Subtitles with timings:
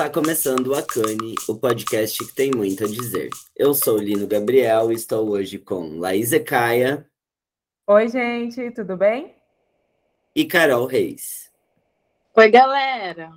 [0.00, 3.28] Está começando o Acane, o podcast que tem muito a dizer.
[3.54, 7.06] Eu sou Lino Gabriel e estou hoje com Laís Ecaia.
[7.86, 9.36] Oi, gente, tudo bem?
[10.34, 11.50] E Carol Reis.
[12.34, 13.30] Oi, galera.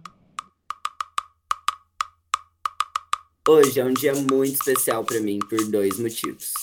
[3.46, 6.54] Hoje é um dia muito especial para mim por dois motivos.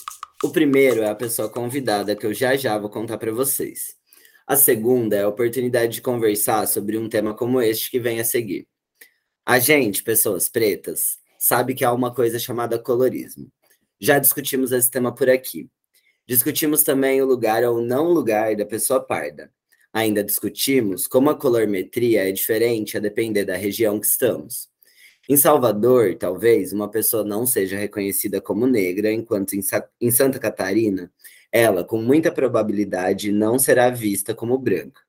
[0.43, 3.95] O primeiro é a pessoa convidada que eu já já vou contar para vocês.
[4.47, 8.25] A segunda é a oportunidade de conversar sobre um tema como este que vem a
[8.25, 8.70] seguir.
[9.45, 13.51] A gente, pessoas pretas, sabe que há uma coisa chamada colorismo.
[13.99, 15.69] Já discutimos esse tema por aqui.
[16.27, 19.51] Discutimos também o lugar ou não lugar da pessoa parda.
[19.93, 24.69] Ainda discutimos como a colorimetria é diferente a depender da região que estamos.
[25.29, 30.39] Em Salvador, talvez uma pessoa não seja reconhecida como negra, enquanto em, Sa em Santa
[30.39, 31.13] Catarina,
[31.51, 35.01] ela, com muita probabilidade, não será vista como branca.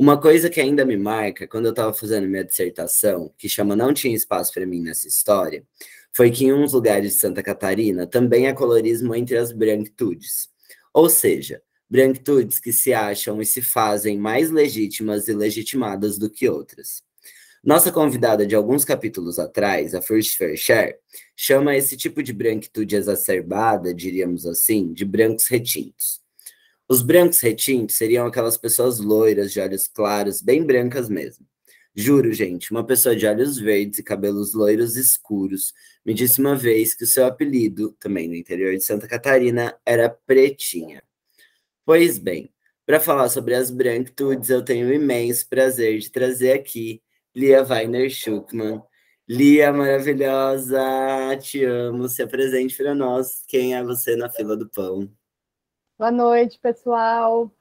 [0.00, 3.92] Uma coisa que ainda me marca, quando eu estava fazendo minha dissertação, que chama Não
[3.92, 5.62] Tinha Espaço para Mim nessa História,
[6.10, 10.48] foi que em uns lugares de Santa Catarina também há colorismo entre as branquitudes.
[10.94, 16.48] Ou seja, branquitudes que se acham e se fazem mais legítimas e legitimadas do que
[16.48, 17.02] outras.
[17.62, 20.96] Nossa convidada de alguns capítulos atrás, a First Fair Share,
[21.36, 26.19] chama esse tipo de branquitude exacerbada, diríamos assim, de brancos retintos.
[26.90, 31.46] Os brancos retintos seriam aquelas pessoas loiras, de olhos claros, bem brancas mesmo.
[31.94, 35.72] Juro, gente, uma pessoa de olhos verdes e cabelos loiros escuros
[36.04, 40.10] me disse uma vez que o seu apelido, também no interior de Santa Catarina, era
[40.10, 41.00] Pretinha.
[41.86, 42.52] Pois bem,
[42.84, 47.00] para falar sobre as branquitudes, eu tenho o imenso prazer de trazer aqui
[47.32, 48.82] Lia Weiner Schuckmann.
[49.28, 50.80] Lia maravilhosa,
[51.40, 53.44] te amo, se apresente para nós.
[53.46, 55.08] Quem é você na fila do pão?
[56.00, 57.52] Boa noite, pessoal.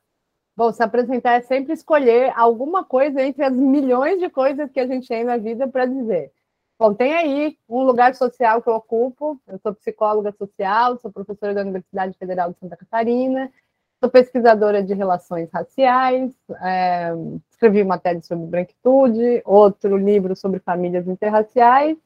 [0.56, 4.88] Bom, se apresentar é sempre escolher alguma coisa entre as milhões de coisas que a
[4.88, 6.32] gente tem na vida para dizer.
[6.80, 9.38] Bom, tem aí um lugar social que eu ocupo.
[9.46, 13.52] Eu sou psicóloga social, sou professora da Universidade Federal de Santa Catarina,
[14.00, 17.12] sou pesquisadora de relações raciais, é,
[17.52, 21.98] escrevi matéria sobre branquitude, outro livro sobre famílias interraciais.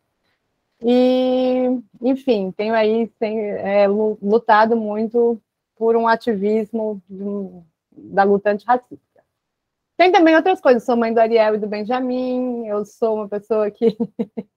[0.81, 5.39] E, enfim, tenho aí é, lutado muito
[5.75, 9.23] por um ativismo um, da luta antirracista.
[9.95, 13.69] Tem também outras coisas, sou mãe do Ariel e do Benjamin, eu sou uma pessoa
[13.69, 13.95] que,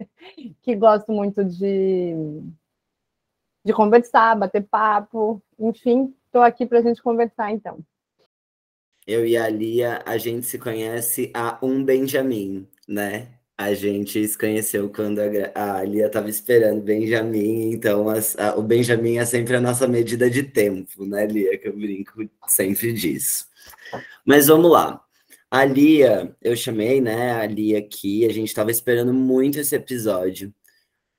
[0.63, 2.15] que gosto muito de,
[3.65, 7.79] de conversar, bater papo, enfim, estou aqui para a gente conversar então.
[9.07, 13.36] Eu e a Lia, a gente se conhece há um Benjamin, né?
[13.59, 18.63] A gente se conheceu quando a, a Lia estava esperando o Benjamin, então a, o
[18.63, 21.57] Benjamin é sempre a nossa medida de tempo, né, Lia?
[21.57, 23.47] Que eu brinco sempre disso.
[24.27, 25.03] Mas vamos lá.
[25.51, 30.53] A Lia, eu chamei, né, a Lia aqui, a gente estava esperando muito esse episódio,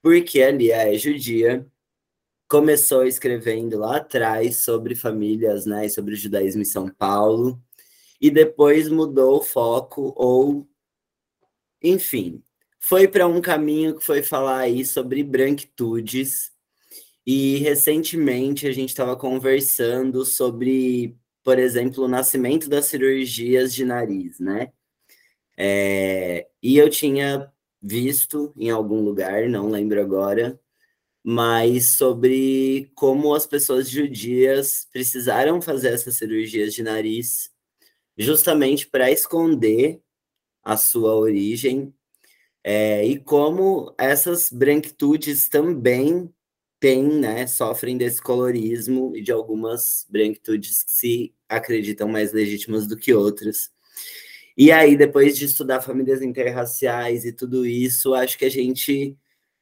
[0.02, 1.66] porque a Lia é judia,
[2.48, 7.60] começou escrevendo lá atrás sobre famílias, né, sobre o judaísmo em São Paulo,
[8.22, 10.68] e depois mudou o foco ou
[11.82, 12.44] enfim,
[12.80, 16.52] foi para um caminho que foi falar aí sobre branquitudes.
[17.26, 24.40] E recentemente a gente estava conversando sobre, por exemplo, o nascimento das cirurgias de nariz,
[24.40, 24.72] né?
[25.58, 27.52] É, e eu tinha
[27.82, 30.60] visto em algum lugar, não lembro agora,
[31.24, 37.52] mas sobre como as pessoas judias precisaram fazer essas cirurgias de nariz
[38.18, 40.02] justamente para esconder
[40.68, 41.94] a sua origem,
[42.62, 46.30] é, e como essas branquitudes também
[46.80, 52.98] têm, né, sofrem desse colorismo e de algumas branquitudes que se acreditam mais legítimas do
[52.98, 53.72] que outras.
[54.58, 59.18] E aí, depois de estudar famílias interraciais e tudo isso, acho que a gente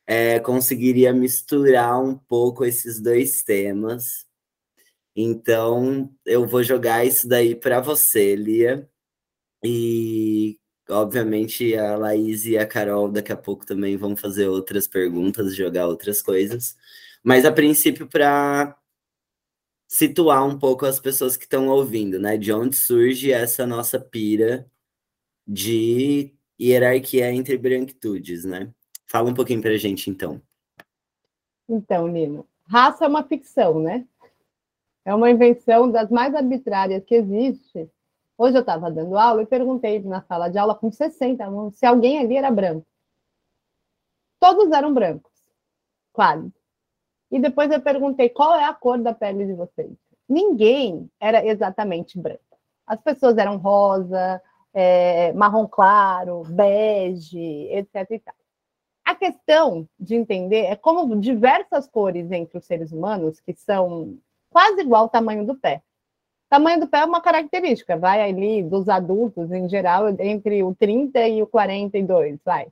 [0.08, 4.26] é, conseguiria misturar um pouco esses dois temas.
[5.16, 8.90] Então, eu vou jogar isso daí para você, Lia.
[9.64, 10.60] E
[10.90, 15.88] Obviamente, a Laís e a Carol daqui a pouco também vão fazer outras perguntas, jogar
[15.88, 16.78] outras coisas.
[17.24, 18.78] Mas, a princípio, para
[19.88, 22.38] situar um pouco as pessoas que estão ouvindo, né?
[22.38, 24.70] De onde surge essa nossa pira
[25.48, 28.72] de hierarquia entre branquitudes, né?
[29.08, 30.42] Fala um pouquinho para a gente, então.
[31.68, 34.06] Então, Nino, raça é uma ficção, né?
[35.04, 37.90] É uma invenção das mais arbitrárias que existe
[38.38, 41.86] Hoje eu estava dando aula e perguntei na sala de aula com 60 alunos se
[41.86, 42.86] alguém ali era branco.
[44.40, 45.32] Todos eram brancos,
[46.14, 46.52] claro.
[47.32, 49.92] E depois eu perguntei qual é a cor da pele de vocês.
[50.28, 52.42] Ninguém era exatamente branco.
[52.86, 54.42] As pessoas eram rosa,
[54.74, 58.22] é, marrom claro, bege, etc.
[59.06, 64.18] A questão de entender é como diversas cores entre os seres humanos, que são
[64.50, 65.82] quase igual ao tamanho do pé.
[66.56, 71.28] Tamanho do pé é uma característica, vai ali dos adultos em geral, entre o 30
[71.28, 72.68] e o 42, vai.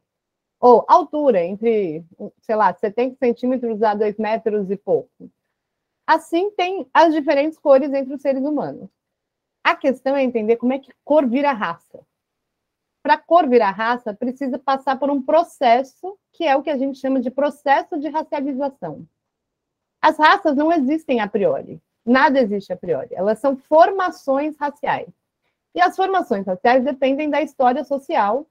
[0.57, 2.05] Ou altura, entre,
[2.41, 5.29] sei lá, 70 centímetros a 2 metros e pouco.
[6.07, 8.89] Assim, tem as diferentes cores entre os seres humanos.
[9.61, 11.99] A questão é entender como é que cor vira raça
[13.03, 16.97] para cor virar raça, precisa passar por um processo que é o que a gente
[16.97, 19.05] chama de processo de racialização.
[20.01, 21.82] As raças não existem a priori.
[22.05, 23.09] Nada existe a priori.
[23.11, 25.09] Elas são formações raciais.
[25.73, 28.45] E as formações raciais dependem da história social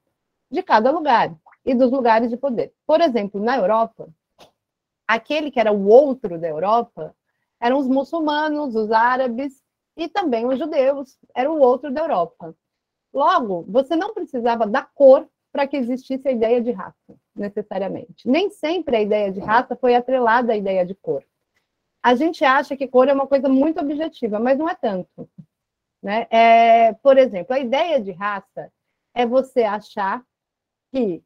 [0.51, 1.33] de cada lugar
[1.65, 2.73] e dos lugares de poder.
[2.85, 4.09] Por exemplo, na Europa,
[5.07, 7.15] aquele que era o outro da Europa
[7.59, 9.63] eram os muçulmanos, os árabes
[9.95, 12.53] e também os judeus, era o outro da Europa.
[13.13, 18.27] Logo, você não precisava da cor para que existisse a ideia de raça, necessariamente.
[18.27, 21.23] Nem sempre a ideia de raça foi atrelada à ideia de cor.
[22.03, 25.29] A gente acha que cor é uma coisa muito objetiva, mas não é tanto.
[26.01, 26.27] Né?
[26.29, 28.69] É, por exemplo, a ideia de raça
[29.15, 30.21] é você achar
[30.91, 31.23] que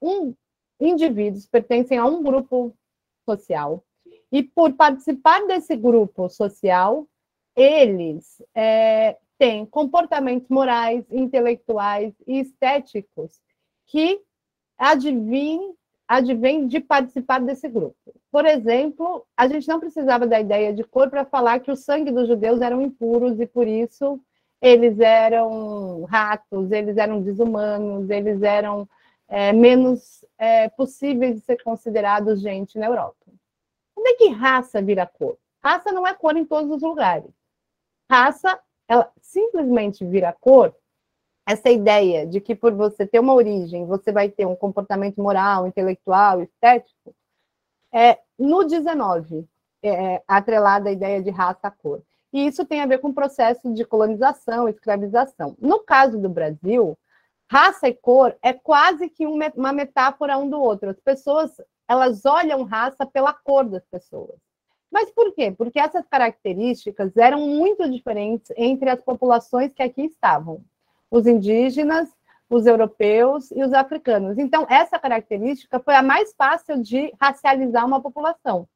[0.00, 0.32] um,
[0.78, 2.72] indivíduos pertencem a um grupo
[3.28, 3.84] social
[4.30, 7.08] e, por participar desse grupo social,
[7.56, 13.40] eles é, tem comportamentos morais, intelectuais e estéticos
[13.86, 14.22] que
[14.78, 15.74] advêm,
[16.06, 18.14] advêm de participar desse grupo.
[18.30, 22.12] Por exemplo, a gente não precisava da ideia de cor para falar que o sangue
[22.12, 24.20] dos judeus eram impuros e por isso
[24.60, 28.88] eles eram ratos, eles eram desumanos, eles eram
[29.26, 33.26] é, menos é, possíveis de ser considerados gente na Europa.
[33.94, 35.36] Como é que raça vira cor?
[35.62, 37.30] Raça não é cor em todos os lugares.
[38.08, 38.60] Raça
[38.90, 40.74] ela simplesmente vira cor,
[41.46, 45.66] essa ideia de que por você ter uma origem, você vai ter um comportamento moral,
[45.66, 47.14] intelectual, estético,
[47.92, 49.46] é no 19,
[49.82, 52.02] é, atrelada a ideia de raça cor.
[52.32, 55.56] E isso tem a ver com o processo de colonização, escravização.
[55.60, 56.96] No caso do Brasil,
[57.50, 60.90] raça e cor é quase que uma metáfora um do outro.
[60.90, 61.50] As pessoas,
[61.88, 64.38] elas olham raça pela cor das pessoas.
[64.90, 65.52] Mas por quê?
[65.52, 70.64] Porque essas características eram muito diferentes entre as populações que aqui estavam:
[71.10, 72.08] os indígenas,
[72.50, 74.36] os europeus e os africanos.
[74.36, 78.68] Então, essa característica foi a mais fácil de racializar uma população.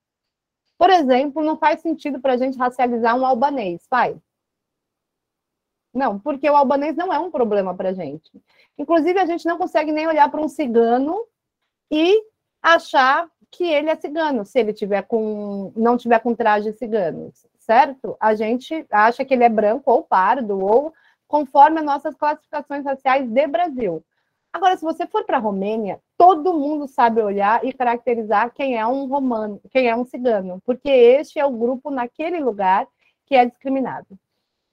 [0.79, 4.17] Por exemplo, não faz sentido para a gente racializar um albanês, faz?
[5.93, 8.31] Não, porque o albanês não é um problema para a gente.
[8.79, 11.25] Inclusive, a gente não consegue nem olhar para um cigano
[11.91, 12.25] e
[12.63, 18.17] achar que ele é cigano, se ele tiver com não tiver com traje cigano, certo?
[18.19, 20.93] A gente acha que ele é branco ou pardo ou
[21.35, 24.05] conforme as nossas classificações raciais de Brasil.
[24.53, 28.87] Agora, se você for para a Romênia, todo mundo sabe olhar e caracterizar quem é
[28.87, 32.87] um romano, quem é um cigano, porque este é o grupo naquele lugar
[33.27, 34.07] que é discriminado.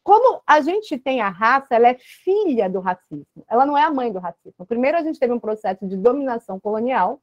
[0.04, 3.90] Como a gente tem a raça, ela é filha do racismo, ela não é a
[3.90, 4.64] mãe do racismo.
[4.68, 7.20] Primeiro, a gente teve um processo de dominação colonial,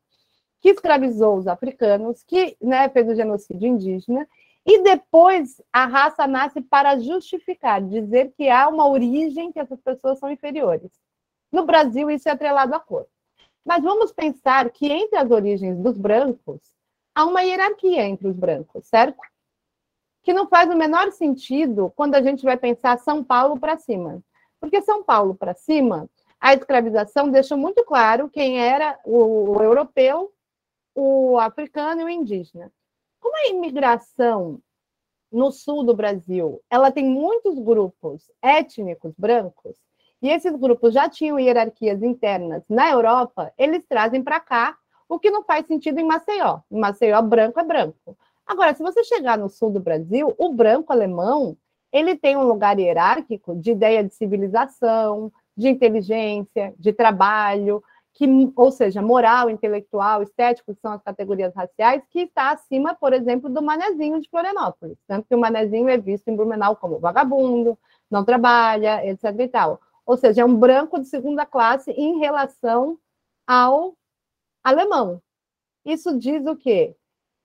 [0.60, 4.26] que escravizou os africanos, que né, fez o genocídio indígena,
[4.70, 10.18] e depois a raça nasce para justificar, dizer que há uma origem que essas pessoas
[10.18, 10.90] são inferiores.
[11.50, 13.06] No Brasil, isso é atrelado à cor.
[13.64, 16.60] Mas vamos pensar que entre as origens dos brancos,
[17.14, 19.18] há uma hierarquia entre os brancos, certo?
[20.22, 24.22] Que não faz o menor sentido quando a gente vai pensar São Paulo para cima.
[24.60, 30.30] Porque São Paulo para cima, a escravização deixou muito claro quem era o, europeu
[30.94, 32.70] o africano e o indígena.
[33.20, 34.60] Como a imigração
[35.30, 39.76] no sul do Brasil, ela tem muitos grupos étnicos brancos,
[40.20, 44.76] e esses grupos já tinham hierarquias internas na Europa, eles trazem para cá,
[45.08, 46.60] o que não faz sentido em Maceió.
[46.70, 48.16] Em Maceió, branco é branco.
[48.46, 51.56] Agora, se você chegar no sul do Brasil, o branco alemão,
[51.92, 57.82] ele tem um lugar hierárquico de ideia de civilização, de inteligência, de trabalho,
[58.18, 63.12] que, ou seja, moral, intelectual, estético, que são as categorias raciais, que está acima, por
[63.12, 64.98] exemplo, do manezinho de Florianópolis.
[65.06, 67.78] Tanto que o manezinho é visto em Blumenau como vagabundo,
[68.10, 69.32] não trabalha, etc.
[69.38, 69.80] e tal.
[70.04, 72.98] Ou seja, é um branco de segunda classe em relação
[73.46, 73.94] ao
[74.64, 75.22] alemão.
[75.84, 76.96] Isso diz o quê?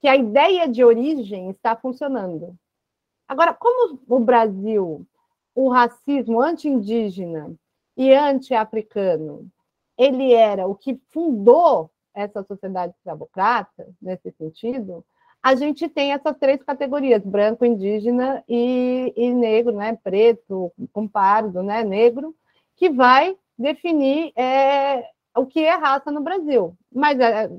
[0.02, 2.58] Que a ideia de origem está funcionando.
[3.28, 5.06] Agora, como o Brasil,
[5.54, 7.54] o racismo anti-indígena
[7.96, 9.52] e anti-africano
[9.98, 15.04] ele era o que fundou essa sociedade escravocrata, nesse sentido,
[15.42, 21.62] a gente tem essas três categorias, branco, indígena e, e negro, né, preto, com pardo,
[21.62, 22.34] né, negro,
[22.78, 26.78] que vai definir é, o que é raça no Brasil.
[26.94, 27.50] Mas é,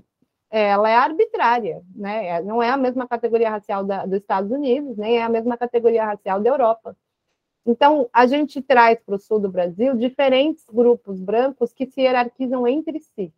[0.50, 2.41] ela é arbitrária, né?
[2.43, 6.07] Não é a mesma categoria racial da, dos Estados Unidos, nem é a mesma categoria
[6.07, 6.97] racial da Europa.
[7.66, 12.66] Então, a gente traz para o sul do Brasil diferentes grupos brancos que se hierarquizam
[12.66, 13.33] entre si.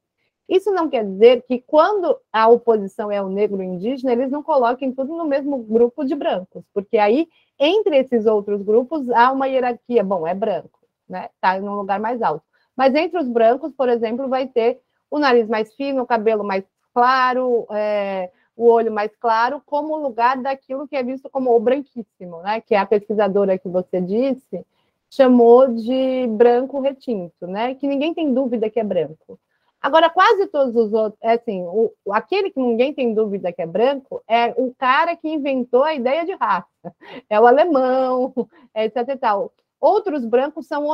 [0.48, 4.92] Isso não quer dizer que quando a oposição é o negro indígena, eles não coloquem
[4.92, 7.28] tudo no mesmo grupo de brancos, porque aí,
[7.58, 10.04] entre esses outros grupos, há uma hierarquia.
[10.04, 10.78] Bom, é branco,
[11.08, 11.30] né?
[11.34, 12.44] Está em um lugar mais alto.
[12.76, 14.80] Mas entre os brancos, por exemplo, vai ter
[15.10, 20.40] o nariz mais fino, o cabelo mais claro, é, o olho mais claro, como lugar
[20.40, 22.60] daquilo que é visto como o branquíssimo, né?
[22.60, 24.64] Que é a pesquisadora que você disse
[25.10, 27.74] chamou de branco retinto, né?
[27.74, 29.38] Que ninguém tem dúvida que é branco.
[29.80, 33.66] Agora, quase todos os outros, é assim, o, aquele que ninguém tem dúvida que é
[33.66, 36.66] branco é o cara que inventou a ideia de raça.
[37.28, 38.32] É o alemão,
[38.74, 39.65] é etc e.
[39.80, 40.86] Outros brancos são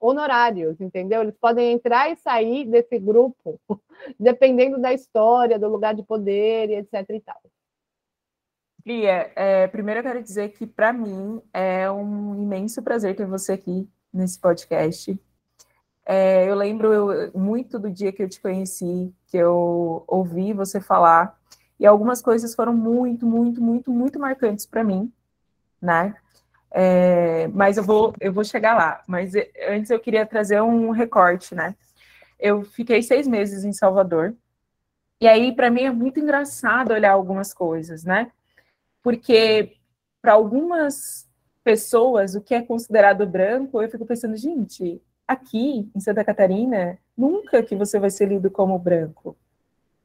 [0.00, 1.22] honorários, entendeu?
[1.22, 3.60] Eles podem entrar e sair desse grupo,
[4.18, 7.08] dependendo da história, do lugar de poder, etc.
[7.10, 7.40] e tal.
[8.84, 13.52] Lia, é, primeiro eu quero dizer que para mim é um imenso prazer ter você
[13.52, 15.18] aqui nesse podcast.
[16.04, 21.38] É, eu lembro muito do dia que eu te conheci, que eu ouvi você falar,
[21.78, 25.12] e algumas coisas foram muito, muito, muito, muito marcantes para mim,
[25.80, 26.14] né?
[26.70, 29.02] É, mas eu vou, eu vou chegar lá.
[29.06, 31.74] Mas eh, antes eu queria trazer um recorte, né?
[32.38, 34.34] Eu fiquei seis meses em Salvador.
[35.20, 38.30] E aí, para mim, é muito engraçado olhar algumas coisas, né?
[39.02, 39.76] Porque
[40.22, 41.28] para algumas
[41.64, 47.62] pessoas, o que é considerado branco, eu fico pensando, gente, aqui em Santa Catarina, nunca
[47.62, 49.36] que você vai ser lido como branco,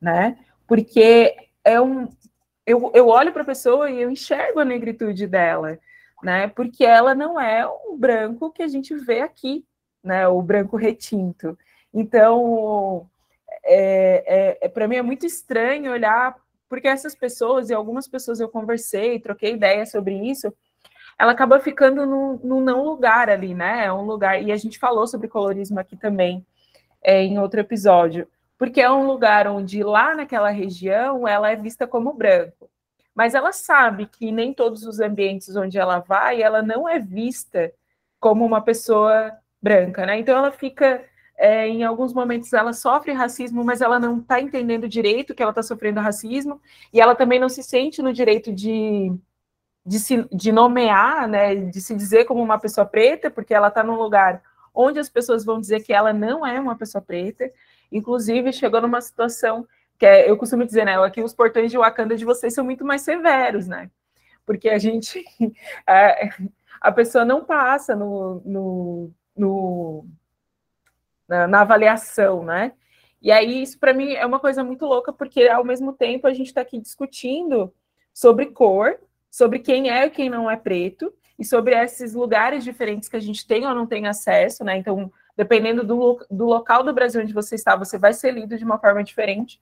[0.02, 0.38] né?
[0.68, 2.10] Porque é um.
[2.66, 5.78] Eu, eu olho para a pessoa e eu enxergo a negritude dela
[6.24, 6.48] né?
[6.48, 9.66] Porque ela não é o branco que a gente vê aqui,
[10.04, 10.28] né?
[10.28, 11.58] O branco retinto.
[11.94, 13.08] Então,
[13.64, 16.36] é, é, é para mim é muito estranho olhar,
[16.70, 20.52] porque essas pessoas, e algumas pessoas eu conversei, troquei ideia sobre isso,
[21.20, 23.86] ela acaba ficando no, não lugar ali, né?
[23.86, 26.46] É um lugar, e a gente falou sobre colorismo aqui também,
[27.04, 28.28] é, em outro episódio,
[28.58, 32.70] porque é um lugar onde lá naquela região ela é vista como branco
[33.16, 37.72] mas ela sabe que nem todos os ambientes onde ela vai, ela não é vista
[38.20, 40.20] como uma pessoa branca, né?
[40.20, 41.04] Então ela fica,
[41.38, 45.52] é, em alguns momentos ela sofre racismo, mas ela não está entendendo direito que ela
[45.52, 46.60] está sofrendo racismo,
[46.92, 49.12] e ela também não se sente no direito de,
[49.86, 51.56] de, se, de nomear, né?
[51.56, 54.42] De se dizer como uma pessoa preta, porque ela está num lugar
[54.74, 57.50] onde as pessoas vão dizer que ela não é uma pessoa preta.
[57.92, 59.68] Inclusive, chegou numa situação
[59.98, 62.86] que é, eu costumo dizer, né, aqui os portões de Wakanda de vocês são muito
[62.86, 63.90] mais severos, né?
[64.46, 65.24] Porque a gente,
[65.88, 66.30] a,
[66.82, 70.06] a pessoa não passa no, no, no
[71.28, 72.74] na, na, avaliação, né?
[73.22, 76.34] E aí isso para mim é uma coisa muito louca, porque ao mesmo tempo a
[76.34, 77.74] gente está aqui discutindo
[78.14, 79.00] sobre cor,
[79.32, 83.22] sobre quem é e quem não é preto, e sobre esses lugares diferentes que a
[83.22, 84.78] gente tem ou não tem acesso, né?
[84.78, 88.64] Então, dependendo do, do local do Brasil onde você está, você vai ser lido de
[88.64, 89.60] uma forma diferente.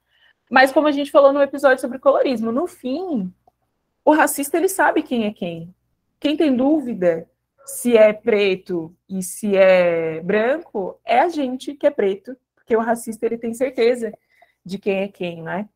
[0.51, 3.33] Mas como a gente falou no episódio sobre colorismo, no fim,
[4.03, 5.73] o racista ele sabe quem é quem.
[6.19, 7.25] Quem tem dúvida
[7.65, 12.81] se é preto e se é branco é a gente que é preto, porque o
[12.81, 14.11] racista ele tem certeza
[14.65, 15.69] de quem é quem, né?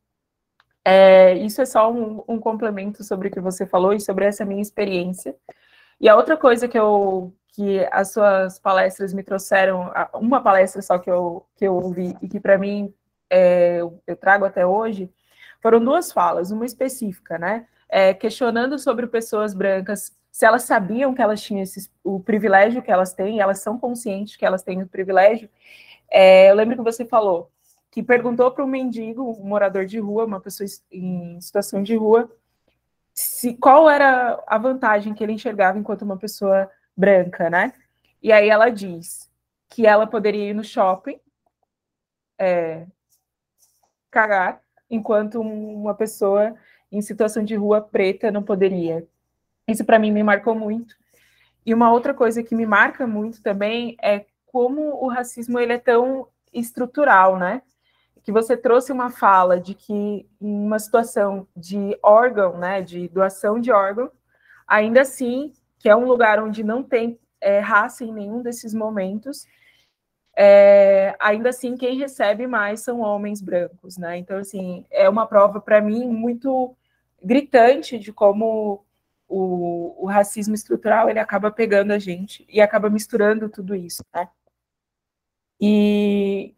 [0.84, 4.44] É, isso é só um, um, complemento sobre o que você falou e sobre essa
[4.44, 5.34] minha experiência.
[5.98, 10.98] E a outra coisa que eu que as suas palestras me trouxeram, uma palestra só
[10.98, 12.94] que eu, que eu ouvi e que para mim
[13.30, 15.10] é, eu trago até hoje,
[15.60, 17.66] foram duas falas, uma específica, né?
[17.88, 21.64] É, questionando sobre pessoas brancas, se elas sabiam que elas tinham
[22.04, 25.48] o privilégio que elas têm, elas são conscientes que elas têm o privilégio.
[26.10, 27.50] É, eu lembro que você falou
[27.90, 32.30] que perguntou para um mendigo, um morador de rua, uma pessoa em situação de rua,
[33.14, 37.72] se qual era a vantagem que ele enxergava enquanto uma pessoa branca, né?
[38.22, 39.30] E aí ela diz
[39.70, 41.18] que ela poderia ir no shopping,
[42.38, 42.86] é,
[44.16, 46.54] cagar, enquanto uma pessoa
[46.90, 49.06] em situação de rua preta não poderia.
[49.68, 50.96] Isso para mim me marcou muito.
[51.66, 55.78] E uma outra coisa que me marca muito também é como o racismo ele é
[55.78, 57.60] tão estrutural, né?
[58.22, 63.60] Que você trouxe uma fala de que em uma situação de órgão, né, de doação
[63.60, 64.10] de órgão,
[64.66, 69.46] ainda assim, que é um lugar onde não tem é, raça em nenhum desses momentos,
[70.36, 74.18] é, ainda assim quem recebe mais são homens brancos, né?
[74.18, 76.76] Então, assim, é uma prova para mim muito
[77.22, 78.84] gritante de como
[79.26, 84.28] o, o, racismo estrutural ele acaba pegando a gente e acaba misturando tudo isso, né?
[85.60, 86.54] E,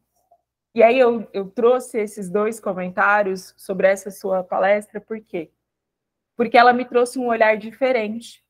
[0.74, 5.50] E aí eu, eu trouxe esses dois comentários sobre essa sua palestra, por quê?
[6.36, 8.44] Porque ela me trouxe um olhar diferente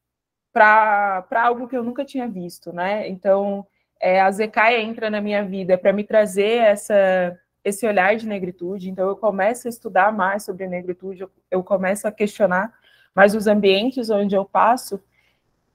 [0.52, 3.08] para algo que eu nunca tinha visto, né?
[3.08, 3.66] Então,
[4.00, 8.90] é, a Zecaia entra na minha vida para me trazer essa, esse olhar de negritude,
[8.90, 12.73] então eu começo a estudar mais sobre negritude, eu, eu começo a questionar
[13.14, 15.00] mais os ambientes onde eu passo,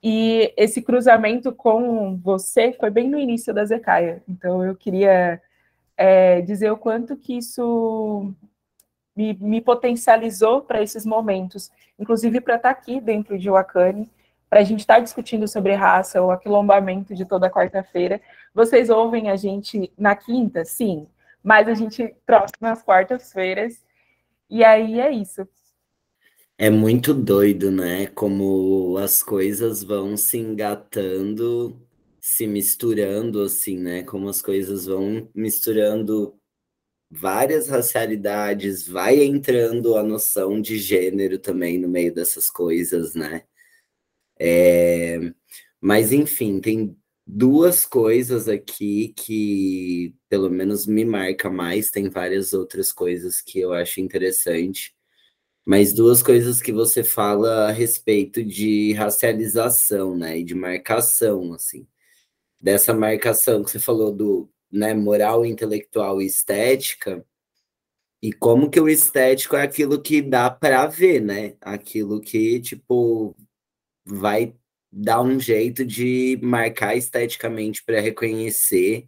[0.01, 4.21] e esse cruzamento com você foi bem no início da Zecaia.
[4.27, 5.41] Então eu queria
[5.95, 8.33] é, dizer o quanto que isso
[9.15, 14.09] me, me potencializou para esses momentos, inclusive para estar tá aqui dentro de Wakane,
[14.53, 18.21] para a gente estar tá discutindo sobre raça, o aquilombamento de toda quarta-feira.
[18.53, 20.63] Vocês ouvem a gente na quinta?
[20.63, 21.07] Sim,
[21.43, 23.83] mas a gente troca nas quartas-feiras.
[24.47, 25.47] E aí é isso.
[26.55, 28.05] É muito doido, né?
[28.05, 31.75] Como as coisas vão se engatando,
[32.21, 34.03] se misturando, assim, né?
[34.03, 36.39] Como as coisas vão misturando
[37.09, 43.45] várias racialidades, vai entrando a noção de gênero também no meio dessas coisas, né?
[44.39, 45.33] É...
[45.81, 52.91] Mas, enfim, tem duas coisas aqui que, pelo menos, me marca mais, tem várias outras
[52.91, 54.93] coisas que eu acho interessante
[55.65, 61.87] mas duas coisas que você fala a respeito de racialização, né, e de marcação, assim.
[62.59, 67.25] Dessa marcação que você falou do, né, moral, intelectual e estética,
[68.21, 71.55] e como que o estético é aquilo que dá para ver, né?
[71.61, 73.35] Aquilo que, tipo,
[74.05, 74.55] vai
[74.91, 79.07] dar um jeito de marcar esteticamente para reconhecer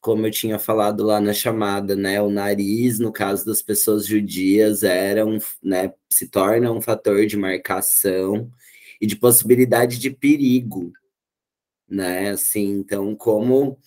[0.00, 4.82] como eu tinha falado lá na chamada, né, o nariz, no caso das pessoas judias,
[4.82, 8.50] era um, né, se torna um fator de marcação
[9.00, 10.92] e de possibilidade de perigo,
[11.88, 13.78] né, assim, então como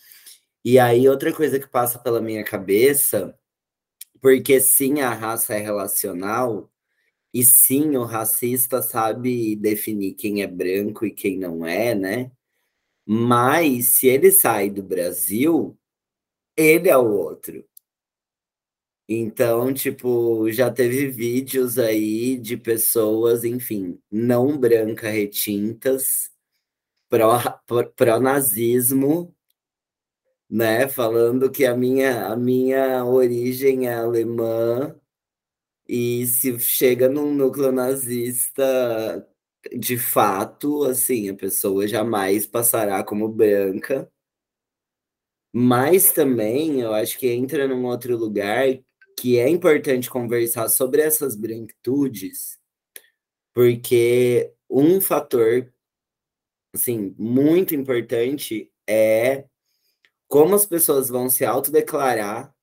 [0.64, 3.36] e aí outra coisa que passa pela minha cabeça,
[4.22, 6.71] porque sim, a raça é relacional,
[7.34, 12.32] e sim, o racista sabe definir quem é branco e quem não é, né?
[13.06, 15.78] Mas se ele sai do Brasil,
[16.58, 17.66] ele é o outro.
[19.08, 26.32] Então, tipo, já teve vídeos aí de pessoas, enfim, não branca retintas,
[27.98, 29.36] pró-nazismo,
[30.50, 30.88] né?
[30.88, 34.96] Falando que a minha, a minha origem é alemã,
[35.94, 39.28] e se chega num núcleo nazista,
[39.78, 44.10] de fato, assim, a pessoa jamais passará como branca.
[45.54, 48.68] Mas também eu acho que entra num outro lugar
[49.20, 52.58] que é importante conversar sobre essas branquitudes,
[53.54, 55.74] porque um fator
[56.74, 59.46] assim, muito importante é
[60.30, 62.56] como as pessoas vão se autodeclarar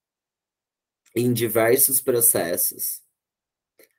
[1.15, 3.07] em diversos processos.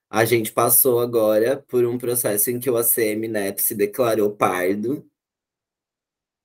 [0.10, 5.08] A gente passou agora por um processo em que o ACM Neto se declarou pardo,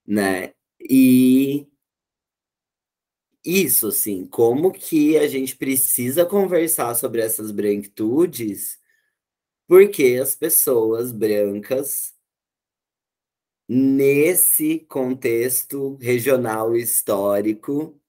[0.06, 0.54] né?
[0.80, 1.66] E
[3.44, 8.78] isso, assim, como que a gente precisa conversar sobre essas branquitudes,
[9.66, 12.14] porque as pessoas brancas,
[13.68, 18.00] nesse contexto regional histórico,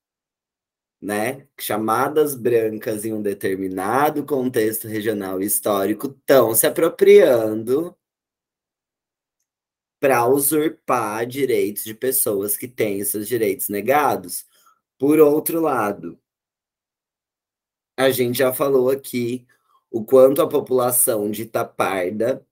[1.01, 7.95] né, chamadas brancas em um determinado contexto regional histórico, estão se apropriando
[9.99, 14.45] para usurpar direitos de pessoas que têm seus direitos negados.
[14.97, 16.19] Por outro lado,
[17.97, 19.47] a gente já falou aqui
[19.89, 22.45] o quanto a população de Taparda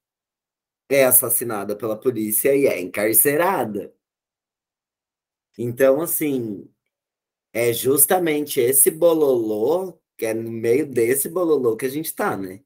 [0.90, 3.94] é assassinada pela polícia e é encarcerada.
[5.58, 6.73] Então, assim,
[7.54, 12.60] é justamente esse bololô, que é no meio desse bololô que a gente tá, né?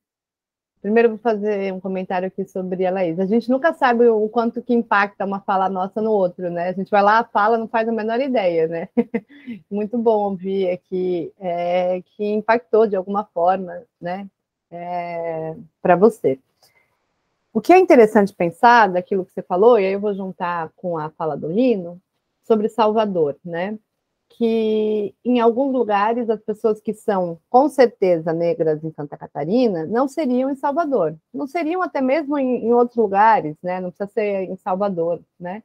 [0.81, 3.19] Primeiro vou fazer um comentário aqui sobre a Laís.
[3.19, 6.69] A gente nunca sabe o quanto que impacta uma fala nossa no outro, né?
[6.69, 8.87] A gente vai lá, fala, não faz a menor ideia, né?
[9.69, 14.29] Muito bom ouvir aqui é, que impactou de alguma forma, né?
[14.71, 16.39] É, para você.
[17.51, 20.97] O que é interessante pensar daquilo que você falou, e aí eu vou juntar com
[20.97, 21.99] a fala do Lino,
[22.43, 23.77] sobre Salvador, né?
[24.29, 30.07] Que em alguns lugares as pessoas que são com certeza negras em Santa Catarina não
[30.07, 33.79] seriam em Salvador, não seriam até mesmo em, em outros lugares, né?
[33.79, 35.63] Não precisa ser em Salvador, né?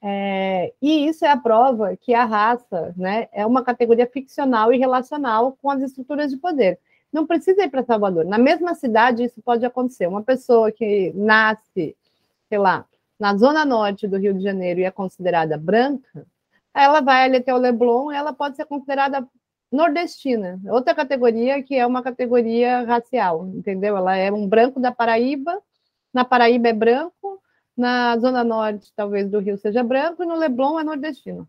[0.00, 4.78] É, e isso é a prova que a raça, né, é uma categoria ficcional e
[4.78, 6.78] relacional com as estruturas de poder.
[7.12, 8.24] Não precisa ir para Salvador.
[8.24, 10.06] Na mesma cidade isso pode acontecer.
[10.06, 11.96] Uma pessoa que nasce,
[12.48, 12.86] sei lá,
[13.18, 16.26] na zona norte do Rio de Janeiro e é considerada branca,
[16.74, 19.26] ela vai ali até o Leblon, ela pode ser considerada
[19.70, 23.96] nordestina, outra categoria que é uma categoria racial, entendeu?
[23.96, 25.60] Ela é um branco da Paraíba,
[26.12, 27.42] na Paraíba é branco,
[27.76, 31.48] na zona norte, talvez, do Rio seja branco, e no Leblon é nordestino.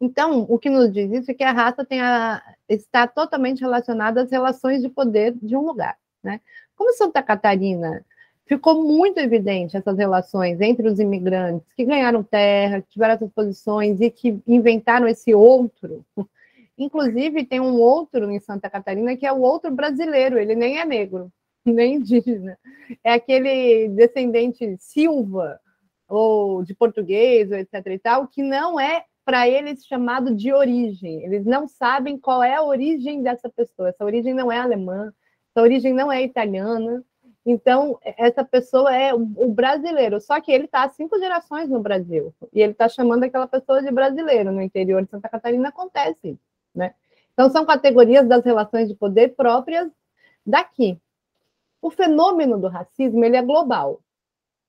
[0.00, 4.30] Então, o que nos diz isso é que a raça a, está totalmente relacionada às
[4.30, 5.96] relações de poder de um lugar.
[6.22, 6.40] Né?
[6.76, 8.04] Como Santa Catarina
[8.46, 14.00] ficou muito evidente essas relações entre os imigrantes que ganharam terra, que tiveram essas posições
[14.00, 16.04] e que inventaram esse outro.
[16.76, 20.84] Inclusive, tem um outro em Santa Catarina que é o outro brasileiro, ele nem é
[20.84, 21.30] negro,
[21.64, 22.58] nem indígena.
[23.02, 25.60] É aquele descendente Silva,
[26.08, 27.86] ou de português, ou etc.
[27.86, 31.24] e tal, que não é para eles chamado de origem.
[31.24, 33.88] Eles não sabem qual é a origem dessa pessoa.
[33.88, 35.12] Essa origem não é alemã,
[35.50, 37.02] essa origem não é italiana.
[37.46, 42.34] Então, essa pessoa é o brasileiro, só que ele está há cinco gerações no Brasil,
[42.52, 44.50] e ele está chamando aquela pessoa de brasileiro.
[44.50, 46.38] No interior de Santa Catarina acontece,
[46.74, 46.94] né?
[47.34, 49.90] Então, são categorias das relações de poder próprias
[50.46, 50.98] daqui.
[51.82, 54.00] O fenômeno do racismo, ele é global.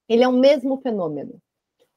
[0.10, 1.40] Ele é o mesmo fenômeno.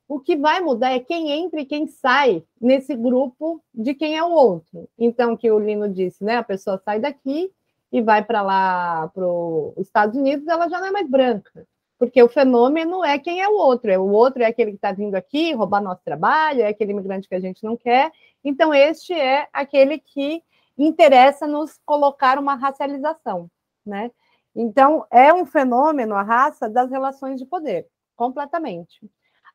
[0.06, 4.22] O que vai mudar é quem entra e quem sai nesse grupo de quem é
[4.22, 4.88] o outro.
[4.96, 6.36] Então, que o Lino disse, né?
[6.36, 7.52] A pessoa sai daqui
[7.90, 11.66] e vai para lá, para os Estados Unidos, ela já não é mais branca.
[11.98, 13.90] Porque o fenômeno é quem é o outro.
[13.90, 17.28] É o outro é aquele que está vindo aqui roubar nosso trabalho, é aquele imigrante
[17.28, 18.12] que a gente não quer.
[18.44, 20.42] Então, este é aquele que
[20.76, 23.50] interessa nos colocar uma racialização,
[23.84, 24.12] né?
[24.54, 29.00] Então, é um fenômeno, a raça, das relações de poder, completamente.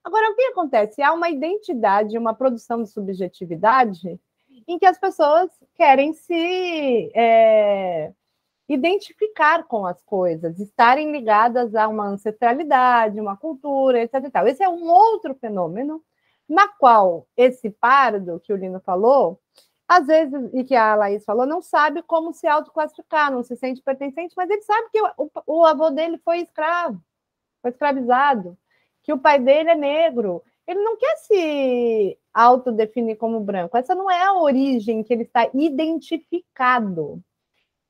[0.03, 1.01] Agora, o que acontece?
[1.01, 4.19] Há uma identidade, uma produção de subjetividade
[4.67, 8.11] em que as pessoas querem se é,
[8.67, 14.23] identificar com as coisas, estarem ligadas a uma ancestralidade, uma cultura, etc.
[14.47, 16.03] Esse é um outro fenômeno
[16.47, 19.39] na qual esse pardo que o Lino falou,
[19.87, 23.81] às vezes, e que a Laís falou, não sabe como se autoclassificar, não se sente
[23.81, 27.01] pertencente, mas ele sabe que o, o avô dele foi escravo,
[27.61, 28.57] foi escravizado
[29.03, 30.41] que o pai dele é negro.
[30.65, 33.77] Ele não quer se autodefinir como branco.
[33.77, 37.21] Essa não é a origem que ele está identificado.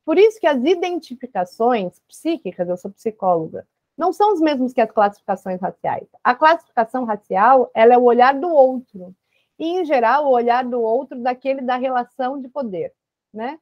[0.05, 3.65] Por isso que as identificações psíquicas, eu sou psicóloga,
[3.97, 6.07] não são os mesmos que as classificações raciais.
[6.23, 9.15] A classificação racial, ela é o olhar do outro.
[9.57, 12.91] E, em geral, o olhar do outro daquele da relação de poder,
[13.33, 13.59] né?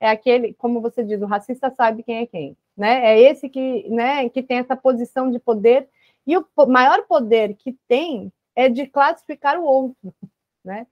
[0.00, 3.04] É aquele, como você diz, o racista sabe quem é quem, né?
[3.06, 5.88] É esse que, né, que tem essa posição de poder
[6.26, 10.14] e o maior poder que tem é de classificar o outro,
[10.64, 10.86] né?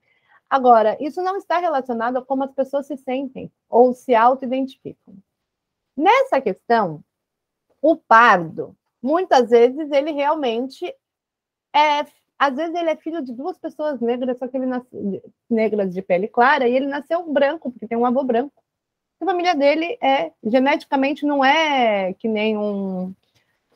[0.49, 5.15] Agora, isso não está relacionado a como as pessoas se sentem ou se auto-identificam.
[5.95, 7.03] Nessa questão,
[7.81, 10.85] o pardo, muitas vezes, ele realmente
[11.75, 12.05] é.
[12.39, 16.03] Às vezes ele é filho de duas pessoas negras, só que ele nasceu negras de
[16.03, 18.63] pele clara, e ele nasceu branco, porque tem um avô branco.
[19.19, 23.11] A família dele é geneticamente não é que nem um,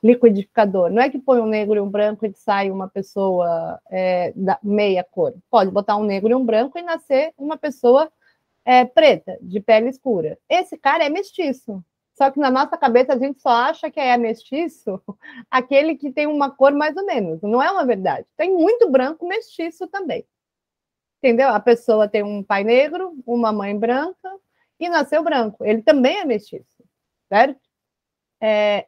[0.04, 0.90] liquidificador.
[0.90, 4.60] Não é que põe um negro e um branco e sai uma pessoa é, da
[4.64, 5.34] meia cor.
[5.50, 8.12] Pode botar um negro e um branco e nascer uma pessoa
[8.66, 10.38] é, preta, de pele escura.
[10.50, 11.84] Esse cara é mestiço.
[12.14, 15.02] Só que na nossa cabeça a gente só acha que é mestiço
[15.50, 17.42] aquele que tem uma cor mais ou menos.
[17.42, 18.28] Não é uma verdade.
[18.36, 20.26] Tem muito branco mestiço também.
[21.18, 21.50] Entendeu?
[21.50, 24.30] A pessoa tem um pai negro, uma mãe branca
[24.80, 25.64] e nasceu branco.
[25.64, 26.84] Ele também é mestiço,
[27.30, 27.60] certo?
[28.42, 28.88] É,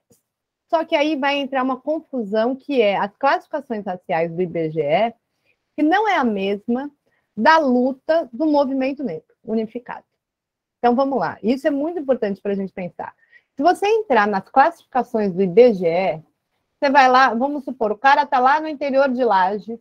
[0.73, 5.13] só que aí vai entrar uma confusão que é as classificações raciais do IBGE,
[5.75, 6.89] que não é a mesma
[7.37, 10.03] da luta do movimento negro unificado.
[10.79, 13.13] Então vamos lá, isso é muito importante para a gente pensar.
[13.55, 16.23] Se você entrar nas classificações do IBGE,
[16.79, 19.79] você vai lá, vamos supor, o cara está lá no interior de Lages,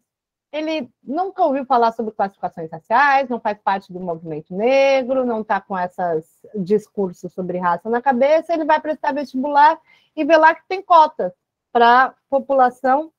[0.52, 5.60] ele nunca ouviu falar sobre classificações raciais, não faz parte do movimento negro, não está
[5.60, 9.80] com esses discursos sobre raça na cabeça, ele vai prestar vestibular
[10.14, 11.32] e vê lá que tem cotas
[11.72, 13.10] para população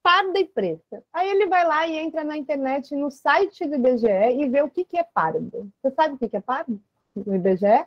[0.00, 1.02] parda e preta.
[1.12, 4.70] Aí ele vai lá e entra na internet, no site do IBGE e vê o
[4.70, 5.70] que, que é pardo.
[5.82, 6.80] Você sabe o que, que é pardo
[7.14, 7.84] no IBGE?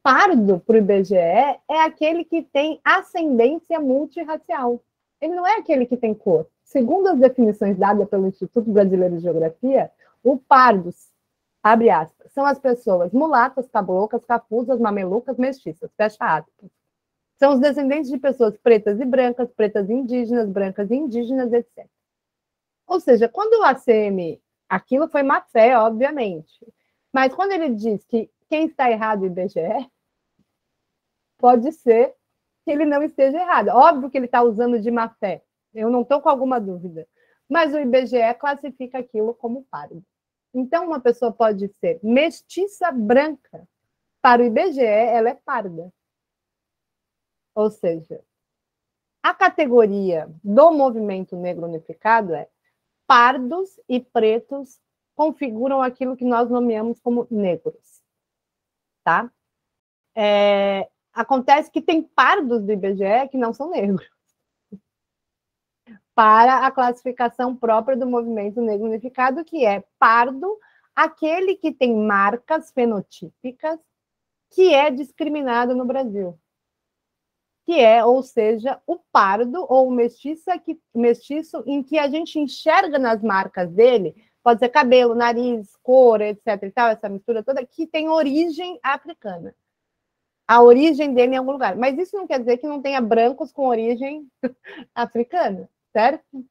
[0.00, 4.80] Pardo para o IBGE é aquele que tem ascendência multirracial.
[5.20, 6.46] Ele não é aquele que tem cor.
[6.68, 9.90] Segundo as definições dadas pelo Instituto Brasileiro de Geografia,
[10.22, 11.10] o pardos,
[11.62, 16.70] abre aspas, são as pessoas mulatas, caboclas, cafuzas, mamelucas, mestiças, fecha aspas.
[17.38, 21.86] São os descendentes de pessoas pretas e brancas, pretas e indígenas, brancas e indígenas, etc.
[22.86, 26.70] Ou seja, quando o ACM, aquilo foi má fé, obviamente,
[27.10, 29.90] mas quando ele diz que quem está errado é o IBGE,
[31.38, 32.14] pode ser
[32.62, 33.68] que ele não esteja errado.
[33.68, 35.42] Óbvio que ele está usando de má fé,
[35.74, 37.06] eu não estou com alguma dúvida.
[37.48, 40.04] Mas o IBGE classifica aquilo como pálido.
[40.52, 43.66] Então, uma pessoa pode ser mestiça branca.
[44.20, 45.92] Para o IBGE, ela é parda.
[47.54, 48.22] Ou seja,
[49.22, 52.48] a categoria do movimento negro unificado é
[53.06, 54.80] pardos e pretos
[55.14, 58.00] configuram aquilo que nós nomeamos como negros.
[59.02, 59.30] Tá?
[60.14, 64.08] É, acontece que tem pardos do IBGE que não são negros.
[66.18, 70.58] Para a classificação própria do movimento negro unificado, que é pardo,
[70.92, 73.78] aquele que tem marcas fenotípicas
[74.50, 76.36] que é discriminado no Brasil.
[77.64, 82.36] Que é, ou seja, o pardo ou o mestiça que, mestiço em que a gente
[82.36, 86.64] enxerga nas marcas dele, pode ser cabelo, nariz, cor, etc.
[86.64, 89.54] e tal, essa mistura toda, que tem origem africana.
[90.48, 91.76] A origem dele em algum lugar.
[91.76, 94.28] Mas isso não quer dizer que não tenha brancos com origem
[94.92, 96.44] africana, certo?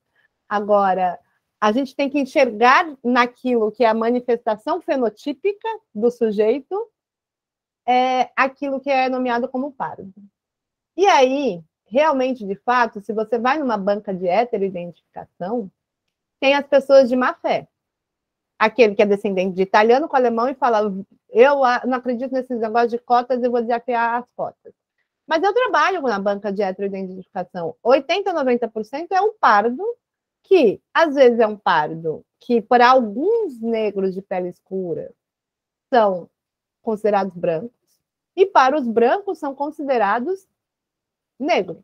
[0.47, 1.19] Agora,
[1.59, 6.89] a gente tem que enxergar naquilo que é a manifestação fenotípica do sujeito
[7.87, 10.13] é aquilo que é nomeado como pardo.
[10.95, 15.71] E aí, realmente, de fato, se você vai numa banca de heteroidentificação,
[16.39, 17.67] tem as pessoas de má fé.
[18.59, 20.91] Aquele que é descendente de italiano com alemão e fala:
[21.29, 24.73] Eu não acredito nesses negócios de cotas e vou desafiar as cotas.
[25.27, 27.75] Mas eu trabalho na banca de heteroidentificação.
[27.83, 29.83] 80, 90% é um pardo
[30.43, 35.13] que, às vezes, é um pardo que, para alguns negros de pele escura,
[35.93, 36.29] são
[36.81, 37.71] considerados brancos,
[38.35, 40.47] e para os brancos são considerados
[41.37, 41.83] negros.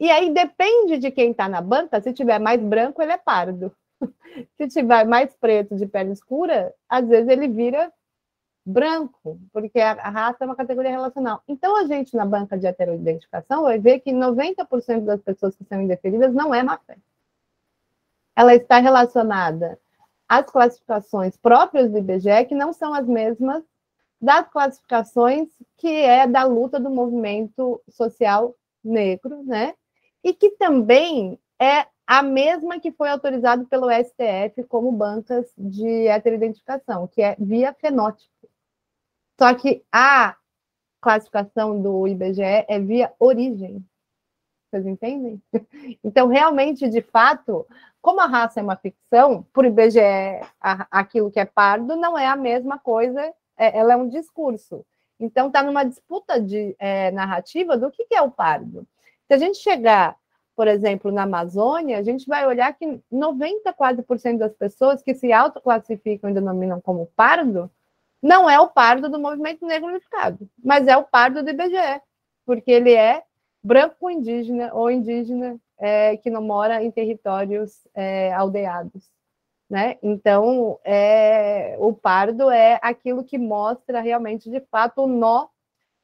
[0.00, 3.74] E aí depende de quem está na banca, se tiver mais branco, ele é pardo.
[4.58, 7.90] Se tiver mais preto de pele escura, às vezes ele vira
[8.66, 11.40] branco, porque a raça é uma categoria relacional.
[11.46, 15.80] Então, a gente, na banca de heteroidentificação, vai ver que 90% das pessoas que são
[15.80, 16.98] indeferidas não é má fé.
[18.34, 19.78] Ela está relacionada
[20.28, 23.62] às classificações próprias do IBGE, que não são as mesmas
[24.20, 29.74] das classificações que é da luta do movimento social negro, né?
[30.24, 37.06] E que também é a mesma que foi autorizada pelo STF como bancas de heteroidentificação,
[37.06, 38.30] que é via fenótipo.
[39.38, 40.36] Só que a
[41.00, 43.84] classificação do IBGE é via origem.
[44.68, 45.40] Vocês entendem?
[46.02, 47.66] Então, realmente, de fato,
[48.00, 50.00] como a raça é uma ficção, por IBGE,
[50.60, 53.20] aquilo que é pardo não é a mesma coisa
[53.56, 54.84] é, ela é um discurso.
[55.18, 58.86] Então, está numa disputa de é, narrativa do que, que é o pardo.
[59.26, 60.16] Se a gente chegar,
[60.54, 66.30] por exemplo, na Amazônia, a gente vai olhar que 94% das pessoas que se autoclassificam
[66.30, 67.70] e denominam como pardo
[68.22, 72.00] não é o pardo do movimento negro unificado, mas é o pardo do IBGE,
[72.44, 73.22] porque ele é
[73.62, 79.10] branco indígena ou indígena é, que não mora em territórios é, aldeados.
[79.68, 79.98] Né?
[80.00, 85.48] Então, é, o pardo é aquilo que mostra realmente, de fato, o nó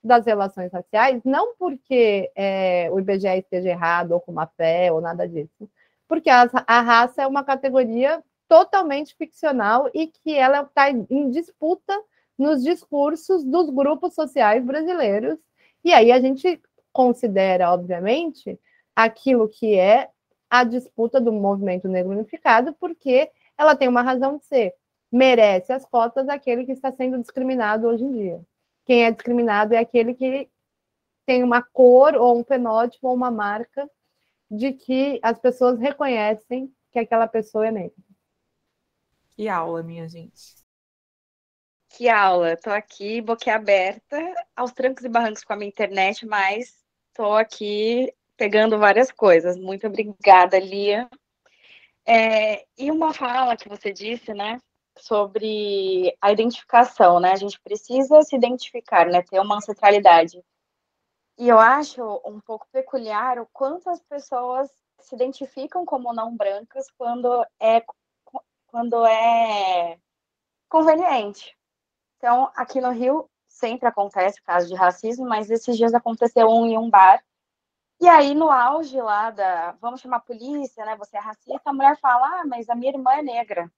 [0.03, 5.01] das relações raciais, não porque é, o IBGE esteja errado ou com má fé ou
[5.01, 5.71] nada disso,
[6.09, 8.21] porque a, a raça é uma categoria
[8.53, 11.99] totalmente ficcional e que ela está em disputa
[12.37, 15.39] nos discursos dos grupos sociais brasileiros.
[15.83, 16.61] E aí a gente
[16.93, 18.61] considera, obviamente,
[18.95, 20.11] aquilo que é
[20.51, 24.75] a disputa do movimento negro unificado, porque ela tem uma razão de ser.
[25.11, 28.41] Merece as cotas aquele que está sendo discriminado hoje em dia.
[28.85, 30.47] Quem é discriminado é aquele que
[31.25, 33.89] tem uma cor ou um fenótipo ou uma marca
[34.51, 38.12] de que as pessoas reconhecem que aquela pessoa é negra.
[39.37, 40.55] Que aula, minha gente.
[41.91, 42.53] Que aula.
[42.53, 44.17] Estou aqui, boquiaberta,
[44.57, 49.57] aos trancos e barrancos com a minha internet, mas estou aqui pegando várias coisas.
[49.57, 51.09] Muito obrigada, Lia.
[52.07, 54.59] É, e uma fala que você disse, né,
[54.99, 57.33] sobre a identificação, né?
[57.33, 60.43] A gente precisa se identificar, né, ter uma ancestralidade.
[61.39, 66.91] E eu acho um pouco peculiar o quanto as pessoas se identificam como não brancas
[66.97, 67.83] quando é
[68.73, 69.97] quando é
[70.69, 71.57] conveniente.
[72.17, 76.67] Então, aqui no Rio sempre acontece o caso de racismo, mas esses dias aconteceu um
[76.67, 77.23] em um bar
[78.03, 80.97] e aí, no auge lá da, vamos chamar a polícia, né?
[80.97, 83.73] Você é racista, a mulher fala, ah, mas a minha irmã é negra.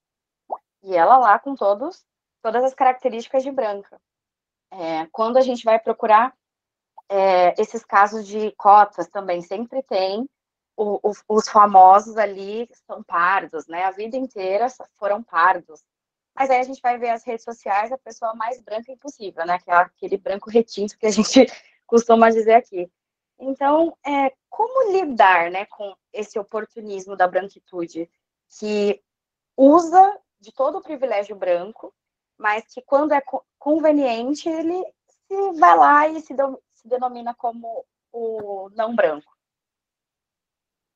[0.83, 2.03] E ela lá com todos,
[2.41, 4.01] todas as características de branca.
[4.71, 6.35] É, quando a gente vai procurar
[7.07, 10.27] é, esses casos de cotas também, sempre tem
[10.77, 13.85] o, o, os famosos ali são pardos, né?
[13.85, 14.67] A vida inteira
[14.99, 15.83] foram pardos.
[16.35, 19.55] Mas aí a gente vai ver as redes sociais, a pessoa mais branca impossível, né?
[19.55, 21.47] Aquela, aquele branco retinto que a gente
[21.87, 22.91] costuma dizer aqui.
[23.39, 28.09] Então, é, como lidar né, com esse oportunismo da branquitude
[28.59, 29.03] que
[29.57, 31.93] usa de todo o privilégio branco,
[32.39, 33.23] mas que quando é
[33.59, 36.35] conveniente, ele se vai lá e se,
[36.73, 39.34] se denomina como o não branco.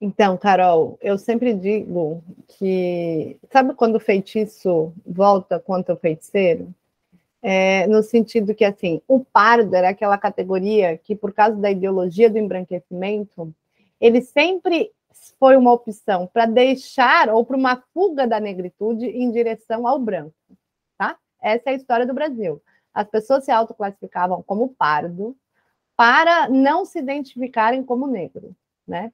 [0.01, 6.73] Então, Carol, eu sempre digo que sabe quando o feitiço volta contra o feiticeiro?
[7.43, 12.31] É, no sentido que assim, o pardo era aquela categoria que, por causa da ideologia
[12.31, 13.53] do embranquecimento,
[14.01, 14.93] ele sempre
[15.39, 20.35] foi uma opção para deixar ou para uma fuga da negritude em direção ao branco,
[20.97, 21.17] tá?
[21.41, 22.63] Essa é a história do Brasil.
[22.95, 25.37] As pessoas se autoclassificavam como pardo
[25.97, 28.55] para não se identificarem como negro,
[28.87, 29.13] né?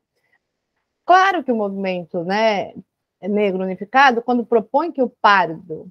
[1.04, 2.74] Claro que o movimento, né,
[3.20, 5.90] negro unificado, quando propõe que o pardo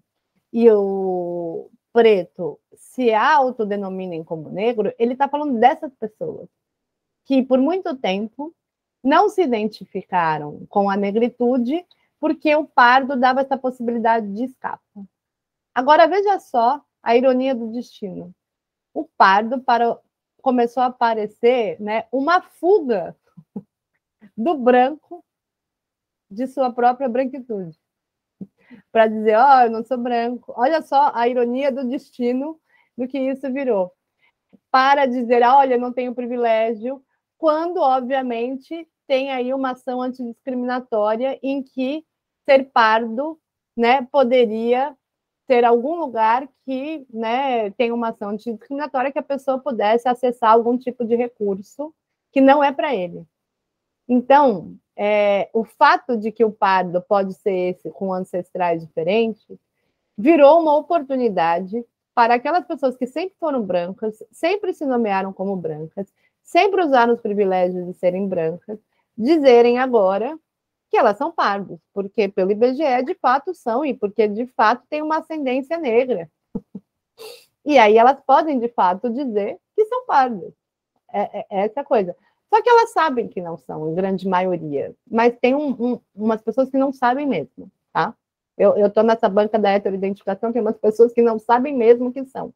[0.52, 6.50] e o preto se autodenominem como negro, ele está falando dessas pessoas
[7.26, 8.54] que por muito tempo
[9.04, 11.86] não se identificaram com a negritude
[12.20, 14.82] porque o pardo dava essa possibilidade de escapa.
[15.76, 18.34] Agora veja só a ironia do destino.
[18.94, 20.00] O pardo para,
[20.42, 23.16] começou a aparecer né, uma fuga
[24.36, 25.24] do branco
[26.30, 27.78] de sua própria branquitude.
[28.92, 30.54] Para dizer, ó, oh, eu não sou branco.
[30.56, 32.60] Olha só a ironia do destino
[32.98, 33.92] do que isso virou.
[34.72, 37.04] Para dizer, olha, eu não tenho privilégio,
[37.38, 42.06] quando, obviamente, tem aí uma ação antidiscriminatória em que
[42.46, 43.40] ser pardo
[43.76, 44.96] né, poderia
[45.46, 50.78] ter algum lugar que né, tem uma ação antidiscriminatória que a pessoa pudesse acessar algum
[50.78, 51.94] tipo de recurso
[52.32, 53.26] que não é para ele.
[54.08, 59.46] Então, é, o fato de que o pardo pode ser esse com ancestrais diferentes
[60.18, 66.14] virou uma oportunidade para aquelas pessoas que sempre foram brancas, sempre se nomearam como brancas,
[66.44, 68.80] sempre usaram os privilégios de serem brancas,
[69.18, 70.38] dizerem agora
[70.90, 75.02] que elas são pardos, porque pelo IBGE de fato são e porque de fato tem
[75.02, 76.30] uma ascendência negra.
[77.66, 80.52] E aí elas podem de fato dizer que são pardas.
[81.14, 82.14] É, é, é essa coisa.
[82.54, 84.94] Só que elas sabem que não são, em grande maioria.
[85.10, 88.14] Mas tem um, um, umas pessoas que não sabem mesmo, tá?
[88.56, 92.54] Eu estou nessa banca da heteroidentificação, tem umas pessoas que não sabem mesmo que são.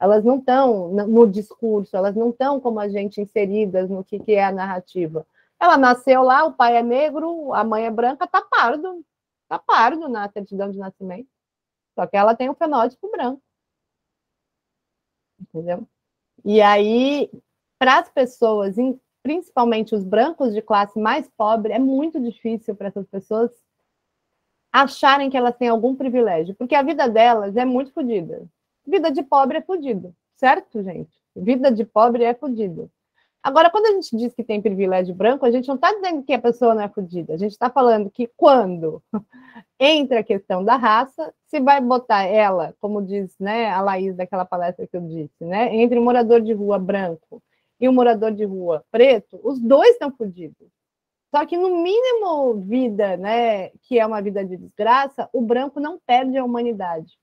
[0.00, 4.32] Elas não estão no discurso, elas não estão como a gente inseridas no que, que
[4.32, 5.26] é a narrativa.
[5.60, 9.04] Ela nasceu lá, o pai é negro, a mãe é branca, tá pardo.
[9.46, 11.28] Tá pardo na certidão de nascimento.
[11.94, 13.42] Só que ela tem o fenótipo branco.
[15.38, 15.86] Entendeu?
[16.42, 17.30] E aí,
[17.78, 18.78] para as pessoas
[19.24, 23.50] principalmente os brancos de classe mais pobre, é muito difícil para essas pessoas
[24.70, 28.46] acharem que elas têm algum privilégio, porque a vida delas é muito fodida.
[28.86, 31.10] Vida de pobre é fodida, certo, gente?
[31.34, 32.86] Vida de pobre é fodida.
[33.42, 36.32] Agora, quando a gente diz que tem privilégio branco, a gente não está dizendo que
[36.32, 37.34] a pessoa não é fodida.
[37.34, 39.02] A gente está falando que quando
[39.80, 44.44] entra a questão da raça, se vai botar ela, como diz né, a Laís daquela
[44.44, 47.42] palestra que eu disse, né, entre morador de rua branco
[47.80, 50.68] e um morador de rua preto, os dois estão fodidos.
[51.34, 55.98] Só que no mínimo vida, né, que é uma vida de desgraça, o branco não
[56.06, 57.18] perde a humanidade.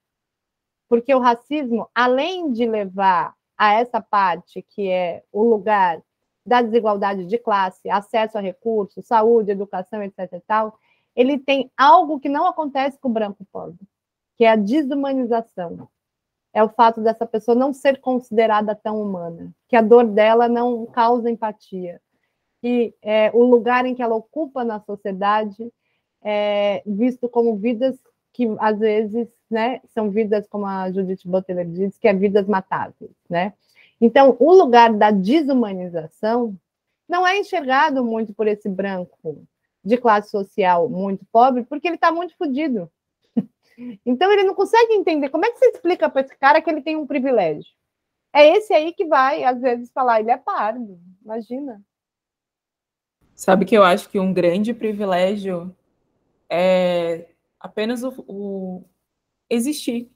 [0.90, 6.02] Porque o racismo, além de levar a essa parte que é o lugar
[6.46, 10.78] da desigualdade de classe, acesso a recursos, saúde, educação, etc tal,
[11.16, 13.80] ele tem algo que não acontece com o branco pobre,
[14.38, 15.88] que é a desumanização
[16.54, 20.86] é o fato dessa pessoa não ser considerada tão humana, que a dor dela não
[20.86, 22.02] causa empatia,
[22.62, 25.72] que é, o lugar em que ela ocupa na sociedade
[26.24, 27.98] é visto como vidas
[28.34, 33.12] que às vezes, né, são vidas como a Judith Butler diz, que é vidas matáveis,
[33.30, 33.54] né?
[34.00, 36.56] Então, o lugar da desumanização
[37.08, 39.46] não é enxergado muito por esse branco
[39.84, 42.90] de classe social muito pobre, porque ele está muito fodido.
[44.06, 46.82] Então ele não consegue entender como é que você explica para esse cara que ele
[46.82, 47.72] tem um privilégio.
[48.34, 51.82] É esse aí que vai, às vezes, falar, ele é pardo, imagina.
[53.36, 55.76] Sabe que eu acho que um grande privilégio
[56.50, 57.28] é
[57.60, 58.84] apenas o, o
[59.50, 60.10] existir.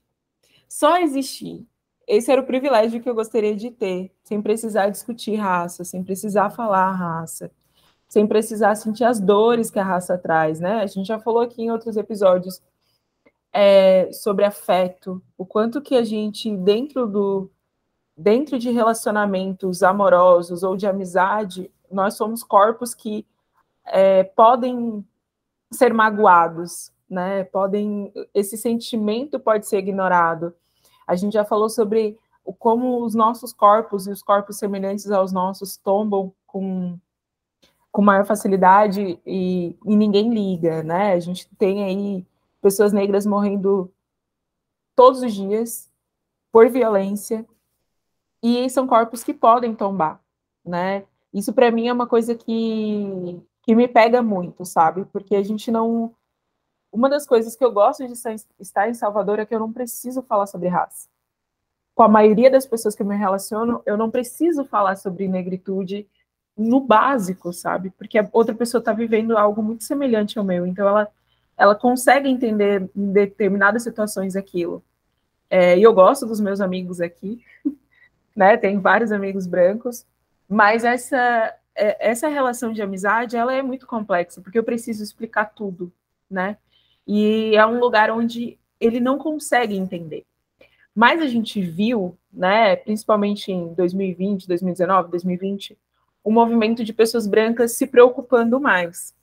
[0.68, 1.66] Só existir.
[2.08, 6.52] Esse era o privilégio que eu gostaria de ter, sem precisar discutir raça, sem precisar
[6.52, 7.52] falar raça,
[8.08, 10.82] sem precisar sentir as dores que a raça traz, né?
[10.82, 12.62] A gente já falou aqui em outros episódios
[13.58, 17.50] é, sobre afeto, o quanto que a gente, dentro do
[18.18, 23.26] dentro de relacionamentos amorosos ou de amizade, nós somos corpos que
[23.86, 25.06] é, podem
[25.72, 27.46] ser magoados, né?
[27.46, 30.54] Podem esse sentimento pode ser ignorado.
[31.08, 32.18] A gente já falou sobre
[32.60, 37.00] como os nossos corpos e os corpos semelhantes aos nossos tombam com
[37.90, 41.14] com maior facilidade e, e ninguém liga, né?
[41.14, 42.26] A gente tem aí
[42.66, 43.94] pessoas negras morrendo
[44.96, 45.88] todos os dias
[46.52, 47.46] por violência
[48.42, 50.20] e são corpos que podem tombar,
[50.66, 51.06] né?
[51.32, 55.06] Isso para mim é uma coisa que, que me pega muito, sabe?
[55.06, 56.16] Porque a gente não.
[56.92, 58.14] Uma das coisas que eu gosto de
[58.60, 61.08] estar em Salvador é que eu não preciso falar sobre raça.
[61.94, 66.08] Com a maioria das pessoas que eu me relaciono, eu não preciso falar sobre negritude
[66.58, 67.92] no básico, sabe?
[67.92, 70.66] Porque a outra pessoa está vivendo algo muito semelhante ao meu.
[70.66, 71.12] Então, ela,
[71.58, 74.84] ela consegue entender em determinadas situações aquilo.
[75.50, 77.44] É, e eu gosto dos meus amigos aqui,
[78.36, 78.58] né?
[78.58, 80.06] Tem vários amigos brancos,
[80.50, 85.46] mas essa é, essa relação de amizade, ela é muito complexa, porque eu preciso explicar
[85.54, 85.92] tudo,
[86.32, 86.58] né?
[87.06, 90.26] E é um lugar onde ele não consegue entender.
[90.96, 95.78] Mas a gente viu, né, principalmente em 2020, 2019, 2020,
[96.24, 99.14] o movimento de pessoas brancas se preocupando mais,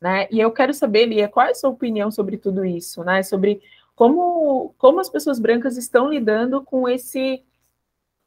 [0.00, 0.28] né?
[0.30, 3.22] E eu quero saber, Lia, qual é a sua opinião sobre tudo isso, né?
[3.22, 3.62] Sobre
[3.94, 7.42] como, como as pessoas brancas estão lidando com esse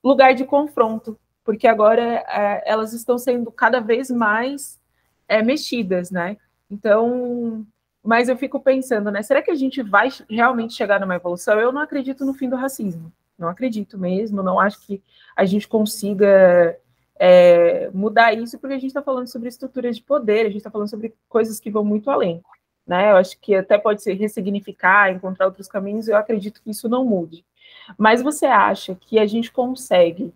[0.04, 4.80] lugar de confronto, porque agora é, elas estão sendo cada vez mais
[5.28, 6.38] é, mexidas, né?
[6.70, 7.66] Então,
[8.04, 9.22] mas eu fico pensando, né?
[9.22, 11.60] Será que a gente vai realmente chegar numa evolução?
[11.60, 15.02] Eu não acredito no fim do racismo, não acredito mesmo, não acho que
[15.36, 16.78] a gente consiga
[17.20, 20.72] é, mudar isso, porque a gente está falando sobre estruturas de poder, a gente está
[20.72, 22.42] falando sobre coisas que vão muito além.
[22.88, 23.12] Né?
[23.12, 27.04] Eu acho que até pode ser ressignificar, encontrar outros caminhos, eu acredito que isso não
[27.04, 27.46] mude.
[27.98, 30.34] Mas você acha que a gente consegue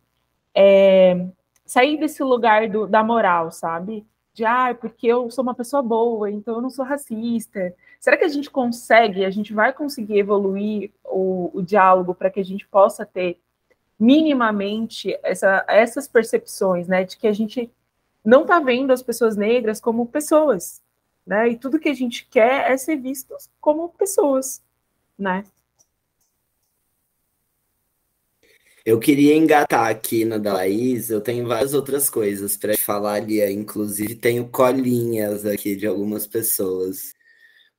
[0.54, 1.26] é,
[1.66, 4.06] sair desse lugar do, da moral, sabe?
[4.34, 7.74] De, ah, porque eu sou uma pessoa boa, então eu não sou racista.
[8.00, 12.40] Será que a gente consegue, a gente vai conseguir evoluir o, o diálogo para que
[12.40, 13.40] a gente possa ter
[14.04, 17.72] minimamente essa, essas percepções, né, de que a gente
[18.24, 20.82] não está vendo as pessoas negras como pessoas,
[21.26, 21.50] né?
[21.50, 24.62] E tudo que a gente quer é ser vistos como pessoas,
[25.18, 25.46] né?
[28.86, 33.42] Eu queria engatar aqui na da Laís, eu tenho várias outras coisas para falar ali,
[33.54, 37.14] inclusive tenho colinhas aqui de algumas pessoas.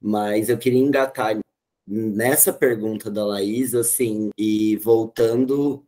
[0.01, 1.39] Mas eu queria engatar
[1.87, 5.85] nessa pergunta da Laís, assim, e voltando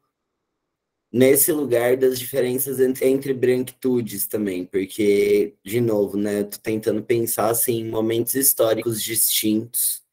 [1.12, 7.50] nesse lugar das diferenças entre, entre branquitudes também, porque, de novo, né, tô tentando pensar
[7.50, 10.04] assim, em momentos históricos distintos.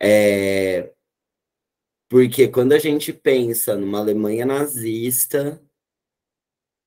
[0.00, 0.92] É,
[2.08, 5.60] porque quando a gente pensa numa Alemanha nazista,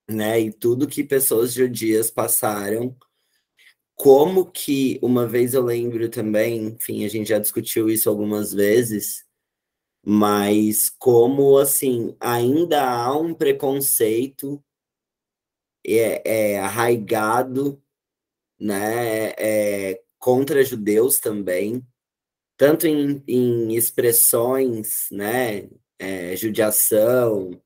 [0.09, 2.95] né, e tudo que pessoas judias passaram,
[3.95, 9.25] como que, uma vez eu lembro também, enfim, a gente já discutiu isso algumas vezes,
[10.05, 14.63] mas como assim ainda há um preconceito
[15.85, 17.81] é, é arraigado
[18.59, 21.85] né é, contra judeus também
[22.57, 27.61] tanto em, em expressões né é, judiação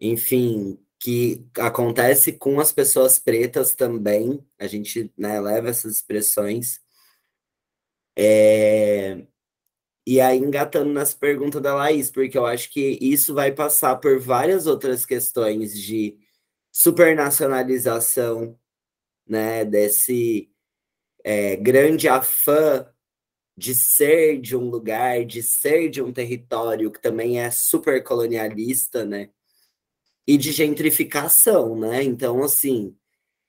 [0.00, 6.80] enfim que acontece com as pessoas pretas também a gente né, leva essas expressões
[8.16, 9.26] é,
[10.06, 14.18] e aí, engatando nas perguntas da Laís, porque eu acho que isso vai passar por
[14.18, 16.18] várias outras questões de
[16.72, 18.58] supernacionalização,
[19.26, 20.50] né, desse
[21.24, 22.86] é, grande afã
[23.56, 29.04] de ser de um lugar, de ser de um território que também é super colonialista,
[29.04, 29.30] né,
[30.26, 32.96] e de gentrificação, né, então, assim,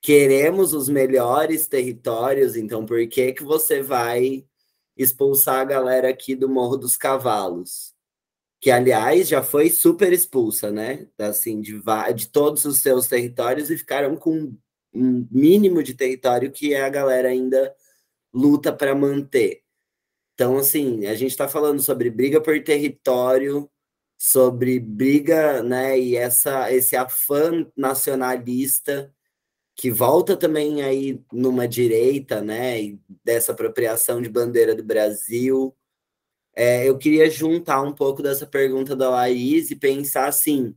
[0.01, 4.45] queremos os melhores territórios, então por que que você vai
[4.95, 7.93] expulsar a galera aqui do Morro dos Cavalos,
[8.61, 11.07] que aliás já foi super expulsa, né?
[11.19, 11.81] Assim, de,
[12.15, 14.55] de todos os seus territórios e ficaram com
[14.93, 17.75] um mínimo de território que a galera ainda
[18.33, 19.63] luta para manter.
[20.33, 23.69] Então, assim, a gente está falando sobre briga por território,
[24.17, 29.13] sobre briga, né, e essa, esse afã nacionalista
[29.76, 35.76] que volta também aí numa direita, né, dessa apropriação de bandeira do Brasil.
[36.55, 40.76] É, eu queria juntar um pouco dessa pergunta da Laís e pensar assim,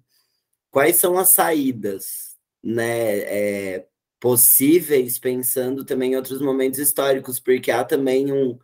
[0.71, 3.87] quais são as saídas, né, é,
[4.19, 8.59] possíveis, pensando também em outros momentos históricos, porque há também um,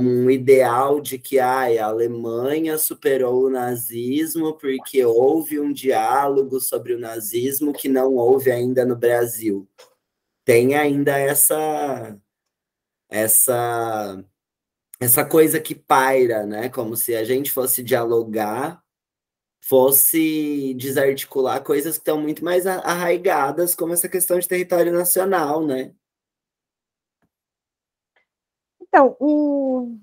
[0.00, 6.94] um ideal de que ai, a Alemanha superou o nazismo porque houve um diálogo sobre
[6.94, 9.68] o nazismo que não houve ainda no Brasil.
[10.44, 12.18] Tem ainda essa
[13.10, 14.24] essa
[15.00, 16.68] essa coisa que paira, né?
[16.68, 18.82] Como se a gente fosse dialogar,
[19.60, 25.94] fosse desarticular coisas que estão muito mais arraigadas, como essa questão de território nacional, né?
[28.94, 29.96] Então, o,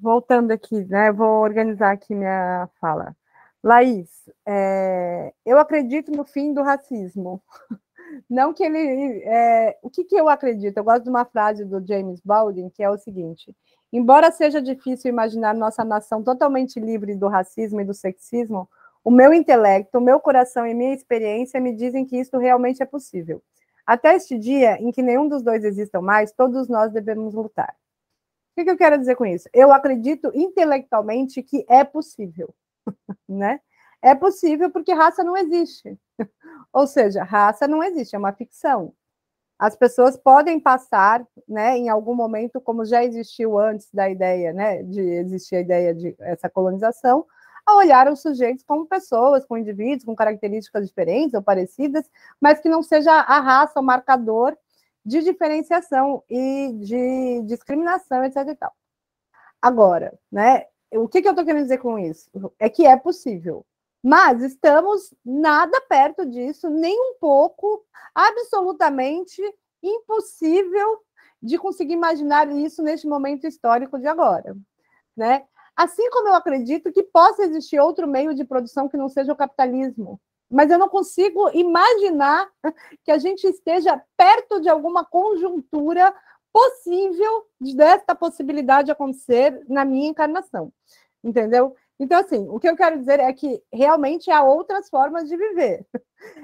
[0.00, 1.10] voltando aqui, né?
[1.10, 3.16] Vou organizar aqui minha fala.
[3.60, 4.08] Laís,
[4.46, 7.42] é, eu acredito no fim do racismo.
[8.30, 9.20] Não que ele.
[9.24, 10.76] É, o que, que eu acredito?
[10.76, 13.52] Eu gosto de uma frase do James Baldwin, que é o seguinte:
[13.92, 18.68] embora seja difícil imaginar nossa nação totalmente livre do racismo e do sexismo,
[19.02, 22.86] o meu intelecto, o meu coração e minha experiência me dizem que isso realmente é
[22.86, 23.42] possível.
[23.84, 27.74] Até este dia em que nenhum dos dois existam mais, todos nós devemos lutar.
[28.56, 29.48] O que eu quero dizer com isso?
[29.52, 32.54] Eu acredito intelectualmente que é possível,
[33.28, 33.60] né?
[34.00, 35.98] É possível porque raça não existe.
[36.72, 38.94] Ou seja, raça não existe, é uma ficção.
[39.58, 44.82] As pessoas podem passar, né, em algum momento, como já existiu antes da ideia, né,
[44.82, 47.26] de existir a ideia de essa colonização,
[47.66, 52.08] a olhar os sujeitos como pessoas, com indivíduos, com características diferentes ou parecidas,
[52.40, 54.56] mas que não seja a raça o marcador
[55.06, 58.58] de diferenciação e de discriminação, etc.
[59.62, 62.28] Agora, né, o que, que eu estou querendo dizer com isso?
[62.58, 63.64] É que é possível,
[64.02, 69.40] mas estamos nada perto disso, nem um pouco, absolutamente
[69.80, 71.00] impossível
[71.40, 74.56] de conseguir imaginar isso neste momento histórico de agora,
[75.16, 75.44] né?
[75.76, 79.36] Assim como eu acredito que possa existir outro meio de produção que não seja o
[79.36, 80.20] capitalismo.
[80.50, 82.48] Mas eu não consigo imaginar
[83.04, 86.14] que a gente esteja perto de alguma conjuntura
[86.52, 90.72] possível desta possibilidade acontecer na minha encarnação.
[91.22, 91.74] Entendeu?
[91.98, 95.86] Então, assim, o que eu quero dizer é que realmente há outras formas de viver.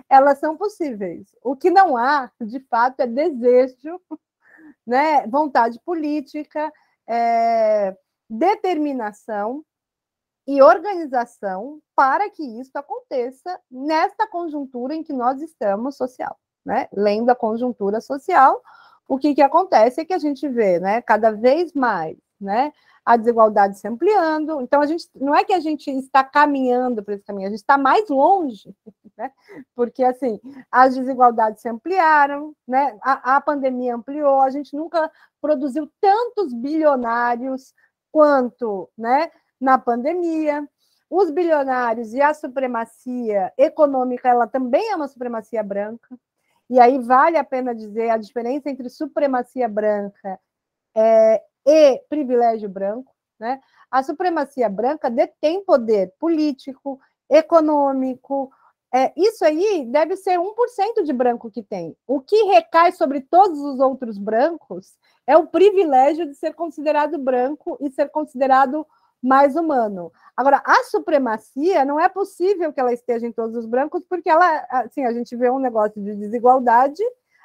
[0.08, 1.26] Elas são possíveis.
[1.42, 4.00] O que não há, de fato, é desejo,
[4.86, 6.72] né, vontade política,
[7.06, 7.96] é,
[8.28, 9.64] determinação
[10.46, 16.88] e organização para que isso aconteça nesta conjuntura em que nós estamos social, né?
[16.92, 18.60] Lendo a conjuntura social,
[19.08, 22.72] o que, que acontece é que a gente vê, né, cada vez mais, né,
[23.04, 24.60] a desigualdade se ampliando.
[24.60, 27.60] Então, a gente não é que a gente está caminhando para esse caminho, a gente
[27.60, 28.74] está mais longe,
[29.16, 29.30] né?
[29.74, 30.40] Porque assim,
[30.70, 32.96] as desigualdades se ampliaram, né?
[33.02, 37.74] A, a pandemia ampliou, a gente nunca produziu tantos bilionários
[38.12, 39.30] quanto né,
[39.62, 40.68] na pandemia.
[41.08, 46.18] Os bilionários e a supremacia econômica, ela também é uma supremacia branca.
[46.68, 50.40] E aí vale a pena dizer a diferença entre supremacia branca
[50.94, 53.14] é, e privilégio branco.
[53.38, 53.60] Né?
[53.90, 56.98] A supremacia branca detém poder político,
[57.28, 58.50] econômico,
[58.94, 61.96] é, isso aí deve ser 1% de branco que tem.
[62.06, 64.94] O que recai sobre todos os outros brancos
[65.26, 68.86] é o privilégio de ser considerado branco e ser considerado
[69.22, 70.12] mais humano.
[70.36, 74.66] Agora, a supremacia não é possível que ela esteja em todos os brancos, porque ela,
[74.70, 77.02] assim, a gente vê um negócio de desigualdade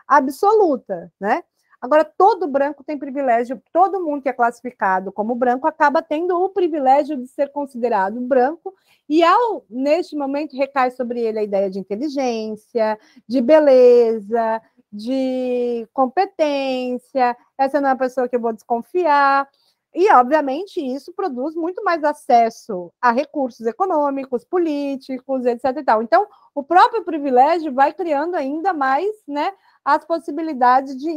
[0.08, 1.44] absoluta, né?
[1.80, 6.50] Agora, todo branco tem privilégio, todo mundo que é classificado como branco acaba tendo o
[6.50, 8.74] privilégio de ser considerado branco,
[9.08, 14.60] e ao, neste momento, recai sobre ele a ideia de inteligência, de beleza,
[14.92, 19.48] de competência, essa não é a pessoa que eu vou desconfiar.
[19.96, 25.66] E, obviamente, isso produz muito mais acesso a recursos econômicos, políticos, etc.
[26.02, 29.52] Então, o próprio privilégio vai criando ainda mais né,
[29.84, 31.10] as possibilidades de,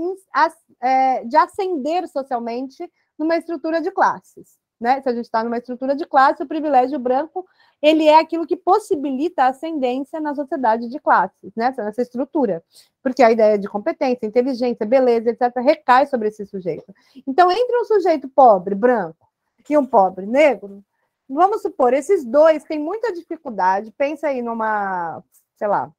[0.80, 4.59] é, de ascender socialmente numa estrutura de classes.
[4.80, 5.00] Né?
[5.02, 7.46] Se a gente está numa estrutura de classe, o privilégio branco
[7.82, 11.74] ele é aquilo que possibilita a ascendência na sociedade de classes, né?
[11.76, 12.62] nessa estrutura,
[13.02, 16.94] porque a ideia de competência, inteligência, beleza, etc., recai sobre esse sujeito.
[17.26, 19.28] Então, entre um sujeito pobre, branco,
[19.68, 20.82] e um pobre negro,
[21.28, 25.22] vamos supor, esses dois têm muita dificuldade, pensa aí numa,
[25.56, 25.92] sei lá,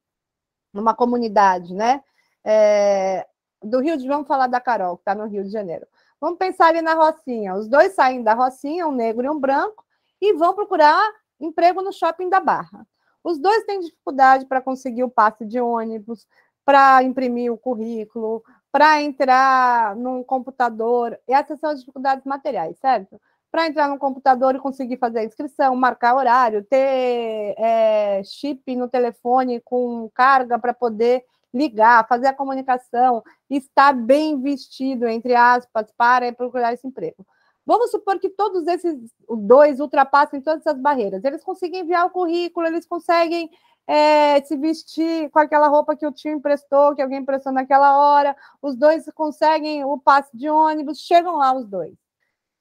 [0.74, 2.02] numa comunidade, né?
[2.44, 3.26] é,
[3.62, 5.86] do Rio de vamos falar da Carol, que está no Rio de Janeiro.
[6.22, 7.52] Vamos pensar ali na Rocinha.
[7.56, 9.84] Os dois saem da Rocinha, um negro e um branco,
[10.20, 11.02] e vão procurar
[11.40, 12.86] emprego no shopping da Barra.
[13.24, 16.24] Os dois têm dificuldade para conseguir o passe de ônibus,
[16.64, 21.18] para imprimir o currículo, para entrar num computador.
[21.26, 23.20] Essas são as dificuldades materiais, certo?
[23.50, 28.88] Para entrar no computador e conseguir fazer a inscrição, marcar horário, ter é, chip no
[28.88, 36.32] telefone com carga para poder ligar, fazer a comunicação, estar bem vestido, entre aspas, para
[36.32, 37.26] procurar esse emprego.
[37.64, 38.96] Vamos supor que todos esses
[39.28, 41.22] dois ultrapassem todas essas barreiras.
[41.24, 43.50] Eles conseguem enviar o currículo, eles conseguem
[43.86, 48.36] é, se vestir com aquela roupa que o tio emprestou, que alguém emprestou naquela hora.
[48.60, 51.94] Os dois conseguem o passe de ônibus, chegam lá os dois.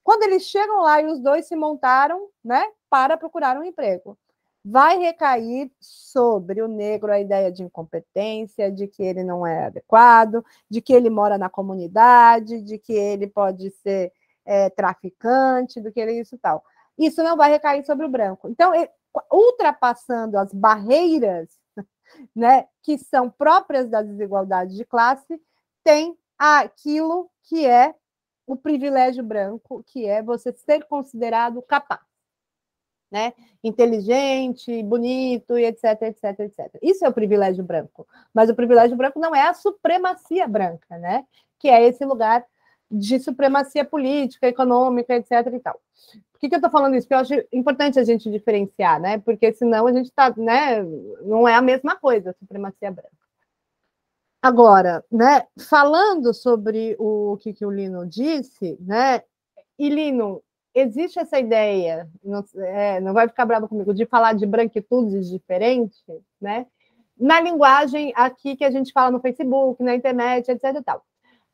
[0.03, 4.17] Quando eles chegam lá e os dois se montaram, né, para procurar um emprego
[4.63, 10.45] vai recair sobre o negro a ideia de incompetência, de que ele não é adequado,
[10.69, 14.13] de que ele mora na comunidade, de que ele pode ser
[14.45, 16.63] é, traficante, do que ele é isso e tal.
[16.97, 18.49] Isso não vai recair sobre o branco.
[18.49, 18.71] Então,
[19.31, 21.49] ultrapassando as barreiras
[22.35, 25.41] né, que são próprias da desigualdade de classe,
[25.83, 27.95] tem aquilo que é
[28.45, 32.01] o privilégio branco, que é você ser considerado capaz,
[33.11, 33.33] né?
[33.63, 36.79] Inteligente, bonito e etc, etc, etc.
[36.81, 38.07] Isso é o privilégio branco.
[38.33, 41.25] Mas o privilégio branco não é a supremacia branca, né?
[41.59, 42.45] Que é esse lugar
[42.89, 45.79] de supremacia política, econômica, etc e tal.
[46.31, 47.07] Por que, que eu estou falando isso?
[47.07, 49.19] Porque eu acho importante a gente diferenciar, né?
[49.19, 50.81] Porque senão a gente está, né?
[51.21, 53.21] Não é a mesma coisa, a supremacia branca.
[54.41, 59.21] Agora, né, falando sobre o que, que o Lino disse, né,
[59.77, 60.41] e Lino,
[60.73, 66.03] existe essa ideia, não, é, não vai ficar bravo comigo, de falar de branquitudes diferentes,
[66.39, 66.65] né,
[67.17, 71.05] na linguagem aqui que a gente fala no Facebook, na internet, etc e tal.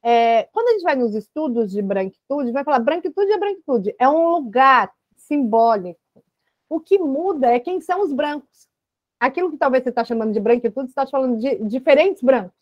[0.02, 4.08] É, quando a gente vai nos estudos de branquitude, vai falar branquitude é branquitude, é
[4.08, 6.00] um lugar simbólico.
[6.70, 8.68] O que muda é quem são os brancos.
[9.20, 12.54] Aquilo que talvez você está chamando de branquitude, você está falando de diferentes brancos.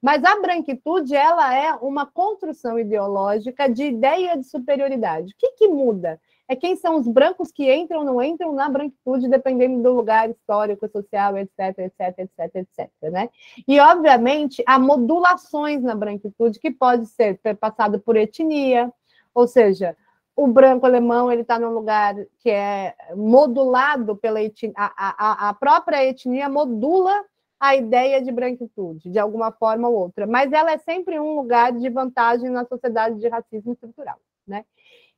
[0.00, 5.32] Mas a branquitude ela é uma construção ideológica de ideia de superioridade.
[5.32, 6.20] O que, que muda?
[6.46, 10.30] É quem são os brancos que entram ou não entram na branquitude, dependendo do lugar
[10.30, 12.90] histórico, social, etc, etc, etc, etc.
[13.02, 13.28] Né?
[13.66, 18.90] E, obviamente, há modulações na branquitude que pode ser passado por etnia,
[19.34, 19.94] ou seja,
[20.34, 25.54] o branco alemão ele está num lugar que é modulado pela etnia, a, a, a
[25.54, 27.24] própria etnia modula
[27.60, 31.72] a ideia de branquitude, de alguma forma ou outra, mas ela é sempre um lugar
[31.72, 34.64] de vantagem na sociedade de racismo estrutural, né?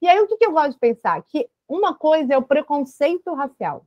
[0.00, 1.22] E aí o que, que eu gosto de pensar?
[1.24, 3.84] Que uma coisa é o preconceito racial,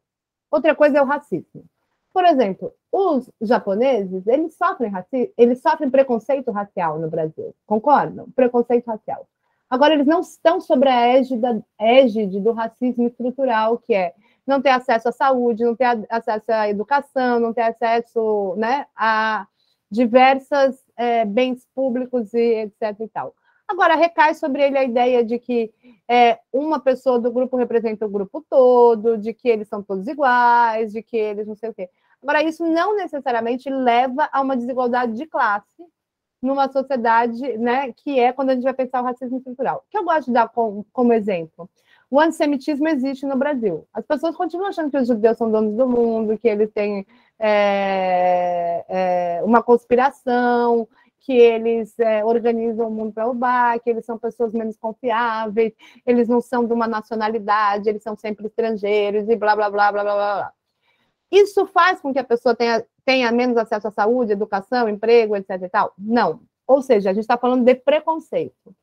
[0.52, 1.66] outra coisa é o racismo.
[2.14, 8.30] Por exemplo, os japoneses, eles sofrem racismo, eles sofrem preconceito racial no Brasil, concordam?
[8.36, 9.28] Preconceito racial.
[9.68, 14.14] Agora, eles não estão sobre a égide, égide do racismo estrutural, que é
[14.46, 19.48] não ter acesso à saúde, não ter acesso à educação, não ter acesso né, a
[19.90, 23.00] diversos é, bens públicos e etc.
[23.00, 23.34] E tal.
[23.68, 25.74] Agora, recai sobre ele a ideia de que
[26.08, 30.92] é, uma pessoa do grupo representa o grupo todo, de que eles são todos iguais,
[30.92, 31.90] de que eles não sei o quê.
[32.22, 35.84] Agora, isso não necessariamente leva a uma desigualdade de classe
[36.42, 39.86] numa sociedade, né, que é quando a gente vai pensar o racismo estrutural.
[39.90, 41.70] Que eu gosto de dar como, como exemplo
[42.10, 43.88] o antissemitismo existe no Brasil.
[43.94, 47.06] As pessoas continuam achando que os judeus são donos do mundo, que eles têm
[47.40, 50.88] é, é, uma conspiração,
[51.20, 55.74] que eles é, organizam o mundo para roubar, que eles são pessoas menos confiáveis,
[56.06, 60.04] eles não são de uma nacionalidade, eles são sempre estrangeiros e blá, blá, blá, blá,
[60.04, 60.54] blá, blá.
[61.32, 65.62] Isso faz com que a pessoa tenha, tenha menos acesso à saúde, educação, emprego, etc
[65.64, 65.94] e tal?
[65.98, 66.42] Não.
[66.68, 68.76] Ou seja, a gente está falando de preconceito.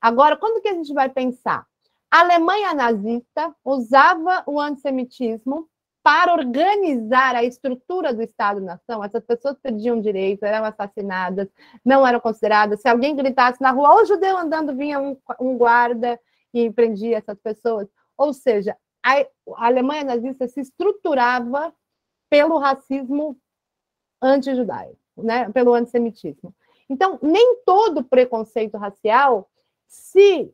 [0.00, 1.66] Agora, quando que a gente vai pensar?
[2.10, 5.68] A Alemanha nazista usava o antissemitismo
[6.02, 9.04] para organizar a estrutura do Estado-nação.
[9.04, 11.48] Essas pessoas perdiam direito, eram assassinadas,
[11.84, 12.80] não eram consideradas.
[12.80, 16.18] Se alguém gritasse na rua, o judeu andando, vinha um, um guarda
[16.52, 17.86] e prendia essas pessoas.
[18.16, 19.20] Ou seja, a,
[19.56, 21.72] a Alemanha nazista se estruturava
[22.28, 23.38] pelo racismo
[24.20, 25.50] anti-judaico, né?
[25.50, 26.54] pelo antissemitismo.
[26.88, 29.48] Então, nem todo preconceito racial
[29.86, 30.52] se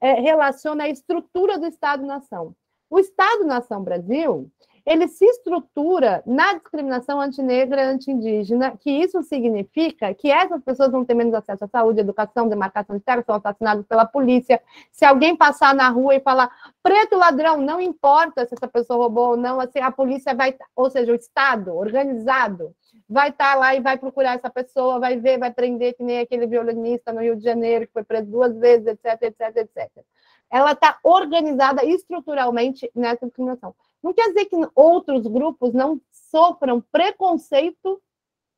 [0.00, 2.54] é, relaciona à estrutura do Estado-nação.
[2.90, 4.50] O Estado-nação Brasil,
[4.86, 11.04] ele se estrutura na discriminação antinegra e anti-indígena, que isso significa que essas pessoas vão
[11.04, 14.62] ter menos acesso à saúde, educação, demarcação de terra, são assassinados pela polícia.
[14.90, 16.50] Se alguém passar na rua e falar
[16.82, 20.88] preto ladrão, não importa se essa pessoa roubou ou não, assim, a polícia vai, ou
[20.88, 22.74] seja, o Estado organizado,
[23.08, 26.20] vai estar tá lá e vai procurar essa pessoa, vai ver, vai prender, que nem
[26.20, 30.04] aquele violinista no Rio de Janeiro, que foi preso duas vezes, etc, etc, etc.
[30.50, 33.74] Ela está organizada estruturalmente nessa discriminação.
[34.02, 38.00] Não quer dizer que outros grupos não sofram preconceito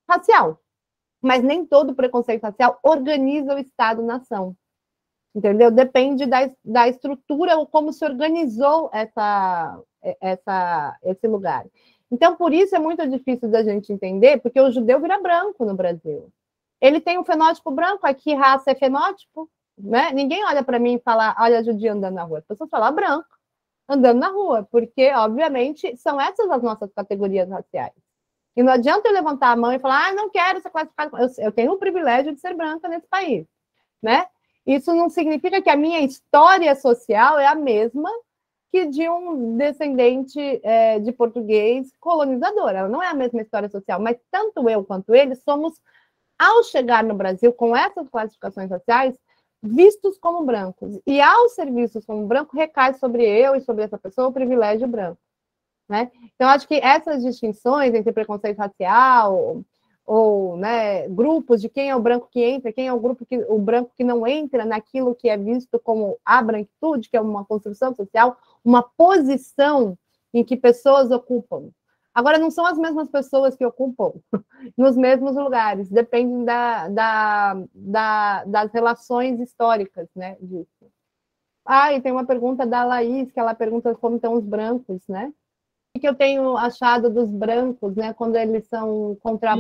[0.09, 0.61] racial,
[1.21, 4.57] mas nem todo preconceito racial organiza o Estado-nação.
[5.35, 5.71] Entendeu?
[5.71, 9.81] Depende da, da estrutura ou como se organizou essa,
[10.21, 11.65] essa, esse lugar.
[12.11, 15.75] Então, por isso é muito difícil da gente entender, porque o judeu vira branco no
[15.75, 16.29] Brasil.
[16.81, 19.49] Ele tem um fenótipo branco, aqui raça é fenótipo,
[19.79, 20.11] né?
[20.13, 22.39] Ninguém olha para mim e fala, olha judia andando na rua.
[22.39, 23.29] As pessoas falam branco
[23.89, 27.93] andando na rua, porque, obviamente, são essas as nossas categorias raciais.
[28.57, 31.17] E não adianta eu levantar a mão e falar, ah, não quero ser classificado.
[31.17, 33.47] Eu, eu tenho o privilégio de ser branca nesse país,
[34.03, 34.27] né?
[34.67, 38.11] Isso não significa que a minha história social é a mesma
[38.71, 42.71] que de um descendente é, de português colonizador.
[42.71, 45.75] Ela não é a mesma história social, mas tanto eu quanto ele somos,
[46.39, 49.19] ao chegar no Brasil com essas classificações sociais,
[49.63, 50.99] vistos como brancos.
[51.07, 54.89] E ao ser vistos como branco, recai sobre eu e sobre essa pessoa o privilégio
[54.89, 55.21] branco.
[55.89, 56.11] Né?
[56.35, 59.65] Então, acho que essas distinções entre preconceito racial
[60.11, 63.39] ou né, grupos de quem é o branco que entra, quem é o grupo que
[63.49, 67.45] o branco que não entra naquilo que é visto como a branquitude, que é uma
[67.45, 69.97] construção social, uma posição
[70.35, 71.71] em que pessoas ocupam.
[72.13, 74.13] Agora, não são as mesmas pessoas que ocupam
[74.77, 80.91] nos mesmos lugares, dependem da, da, da, das relações históricas né, disso.
[81.65, 85.33] Ah, e tem uma pergunta da Laís, que ela pergunta como estão os brancos, né?
[85.99, 89.55] Que eu tenho achado dos brancos, né, quando eles são contra...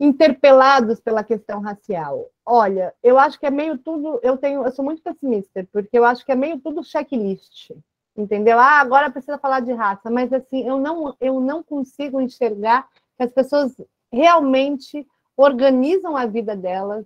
[0.00, 2.28] interpelados pela questão racial.
[2.44, 6.04] Olha, eu acho que é meio tudo, eu tenho, eu sou muito pessimista, porque eu
[6.04, 7.70] acho que é meio tudo checklist
[8.16, 8.58] entendeu?
[8.58, 13.22] Ah, agora precisa falar de raça, mas assim, eu não, eu não consigo enxergar que
[13.22, 13.76] as pessoas
[14.10, 17.04] realmente organizam a vida delas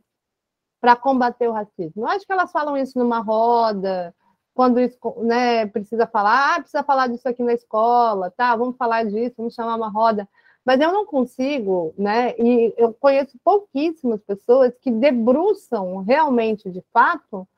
[0.80, 2.02] para combater o racismo.
[2.02, 4.14] Eu acho que elas falam isso numa roda,
[4.60, 8.54] quando isso, né, precisa falar, ah, precisa falar disso aqui na escola, tá?
[8.54, 10.28] Vamos falar disso, vamos chamar uma roda.
[10.62, 12.34] Mas eu não consigo, né?
[12.38, 17.48] E eu conheço pouquíssimas pessoas que debruçam realmente, de fato,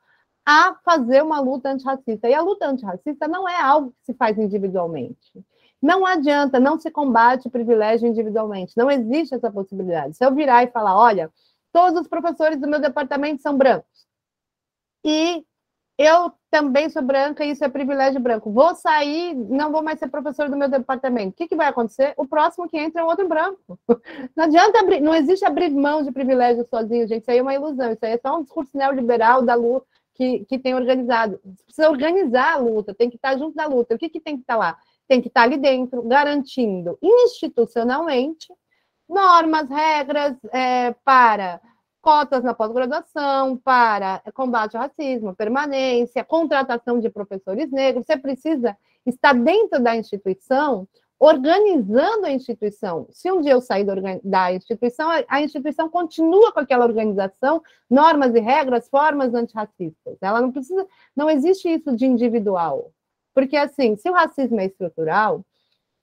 [0.45, 2.29] a fazer uma luta antirracista.
[2.29, 5.45] E a luta antirracista não é algo que se faz individualmente.
[5.81, 8.77] Não adianta, não se combate privilégio individualmente.
[8.77, 10.15] Não existe essa possibilidade.
[10.15, 11.29] Se eu virar e falar, olha,
[11.73, 14.07] todos os professores do meu departamento são brancos.
[15.03, 15.45] E
[15.97, 18.51] eu também sou branca e isso é privilégio branco.
[18.51, 21.29] Vou sair, não vou mais ser professor do meu departamento.
[21.29, 22.13] O que, que vai acontecer?
[22.15, 23.79] O próximo que entra é outro branco.
[24.37, 27.23] Não adianta abrir, não existe abrir mão de privilégio sozinho, gente.
[27.23, 27.91] Isso aí é uma ilusão.
[27.91, 31.39] Isso aí é só um discurso neoliberal da luta que, que tem organizado.
[31.65, 33.95] Precisa organizar a luta, tem que estar junto da luta.
[33.95, 34.77] O que, que tem que estar lá?
[35.07, 38.53] Tem que estar ali dentro, garantindo institucionalmente
[39.09, 41.59] normas, regras é, para
[42.03, 48.05] cotas na pós-graduação, para combate ao racismo, permanência, contratação de professores negros.
[48.05, 50.85] Você precisa estar dentro da instituição
[51.17, 53.07] organizando a instituição.
[53.09, 53.85] Se um dia eu sair
[54.21, 60.17] da instituição, a instituição continua com aquela organização, normas e regras, formas antirracistas.
[60.21, 60.85] Ela não precisa,
[61.15, 62.91] não existe isso de individual.
[63.33, 65.45] Porque, assim, se o racismo é estrutural,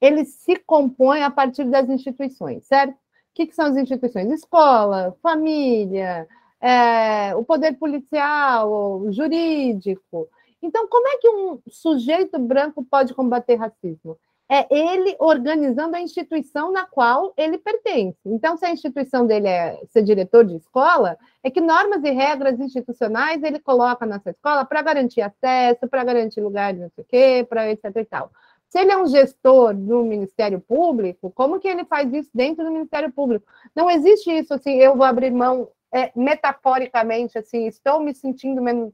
[0.01, 2.97] ele se compõe a partir das instituições, certo?
[3.31, 4.29] O que, que são as instituições?
[4.29, 6.27] Escola, família,
[6.59, 10.27] é, o poder policial, jurídico.
[10.61, 14.17] Então, como é que um sujeito branco pode combater racismo?
[14.51, 18.19] é ele organizando a instituição na qual ele pertence.
[18.25, 22.59] Então, se a instituição dele é ser diretor de escola, é que normas e regras
[22.59, 27.07] institucionais ele coloca nessa escola para garantir acesso, para garantir lugar de não sei o
[27.07, 28.29] quê, para etc e tal.
[28.71, 32.71] Se ele é um gestor do Ministério Público, como que ele faz isso dentro do
[32.71, 33.45] Ministério Público?
[33.75, 38.93] Não existe isso assim, eu vou abrir mão é, metaforicamente, assim, estou me sentindo menos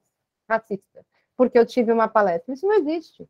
[0.50, 1.06] racista,
[1.36, 2.56] porque eu tive uma palestra.
[2.56, 3.30] Isso não existe.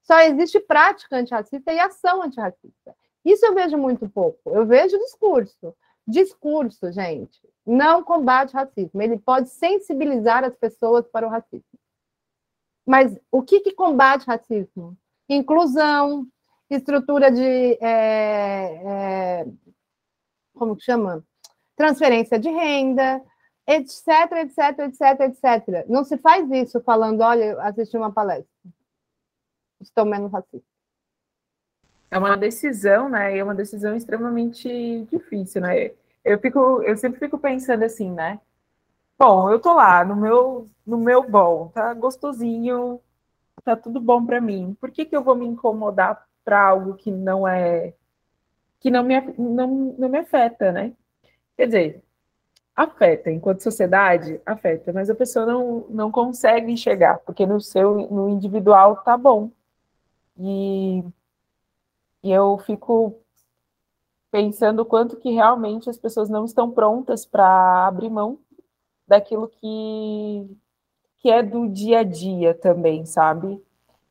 [0.00, 2.96] Só existe prática antirracista e ação antirracista.
[3.22, 4.48] Isso eu vejo muito pouco.
[4.48, 5.76] Eu vejo discurso.
[6.08, 9.02] Discurso, gente, não combate racismo.
[9.02, 11.78] Ele pode sensibilizar as pessoas para o racismo.
[12.86, 14.96] Mas o que, que combate racismo?
[15.28, 16.26] Inclusão,
[16.70, 17.78] estrutura de.
[17.80, 19.46] É, é,
[20.54, 21.24] como que chama?
[21.76, 23.22] Transferência de renda,
[23.66, 24.08] etc,
[24.42, 25.88] etc, etc, etc.
[25.88, 28.52] Não se faz isso falando, olha, assisti uma palestra
[29.82, 30.62] estão menos racistas.
[32.10, 33.36] É uma decisão, né?
[33.36, 35.92] É uma decisão extremamente difícil, né?
[36.24, 38.38] Eu fico, eu sempre fico pensando assim, né?
[39.18, 43.00] Bom, eu tô lá no meu, no meu bom, tá gostosinho,
[43.64, 44.76] tá tudo bom para mim.
[44.80, 47.94] Por que, que eu vou me incomodar para algo que não é
[48.80, 50.92] que não me, não, não me afeta, né?
[51.56, 52.04] Quer dizer,
[52.74, 58.28] afeta, enquanto sociedade, afeta, mas a pessoa não, não consegue enxergar, porque no seu no
[58.28, 59.50] individual tá bom.
[60.36, 61.04] E,
[62.24, 63.22] e eu fico
[64.32, 68.38] pensando o quanto que realmente as pessoas não estão prontas para abrir mão
[69.06, 70.58] daquilo que,
[71.22, 73.62] que é do dia a dia também, sabe?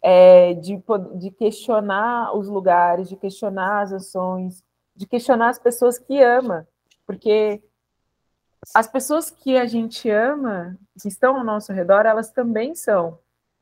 [0.01, 0.81] É, de,
[1.15, 4.63] de questionar os lugares, de questionar as ações,
[4.95, 6.67] de questionar as pessoas que ama,
[7.05, 7.61] porque
[8.73, 13.19] as pessoas que a gente ama, que estão ao nosso redor, elas também são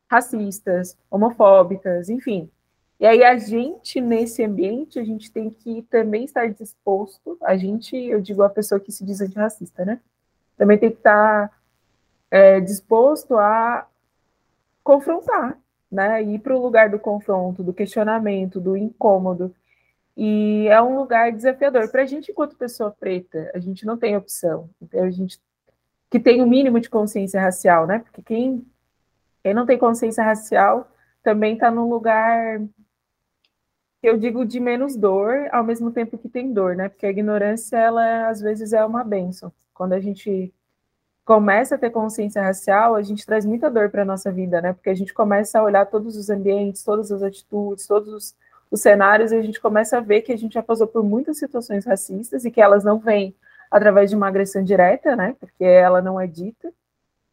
[0.09, 2.49] racistas, homofóbicas, enfim.
[2.99, 7.95] E aí a gente, nesse ambiente, a gente tem que também estar disposto, a gente,
[7.95, 10.01] eu digo a pessoa que se diz antirracista, né?
[10.57, 11.49] Também tem que estar
[12.31, 13.87] é, disposto a
[14.83, 15.57] confrontar,
[15.91, 16.21] né?
[16.23, 19.53] Ir para o lugar do confronto, do questionamento, do incômodo.
[20.15, 21.89] E é um lugar desafiador.
[21.89, 24.69] Para a gente, enquanto pessoa preta, a gente não tem opção.
[24.81, 25.39] Então, a gente
[26.09, 27.99] que tem o um mínimo de consciência racial, né?
[27.99, 28.65] Porque quem,
[29.43, 30.89] quem não tem consciência racial
[31.23, 32.59] também está num lugar
[34.01, 36.89] eu digo de menos dor, ao mesmo tempo que tem dor, né?
[36.89, 39.51] Porque a ignorância, ela às vezes é uma benção.
[39.73, 40.53] Quando a gente
[41.29, 44.73] começa a ter consciência racial, a gente traz muita dor para a nossa vida, né?
[44.73, 48.35] Porque a gente começa a olhar todos os ambientes, todas as atitudes, todos os,
[48.71, 51.37] os cenários, e a gente começa a ver que a gente já passou por muitas
[51.37, 53.35] situações racistas e que elas não vêm
[53.69, 55.35] através de uma agressão direta, né?
[55.39, 56.73] Porque ela não é dita,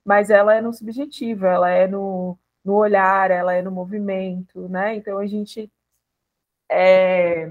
[0.05, 4.95] mas ela é no subjetivo, ela é no, no olhar, ela é no movimento, né?
[4.95, 5.73] Então a gente
[6.71, 7.51] é,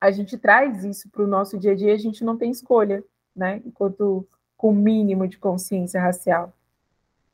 [0.00, 3.02] a gente traz isso para o nosso dia a dia, a gente não tem escolha,
[3.34, 3.60] né?
[3.66, 4.24] Enquanto
[4.64, 6.50] com mínimo de consciência racial.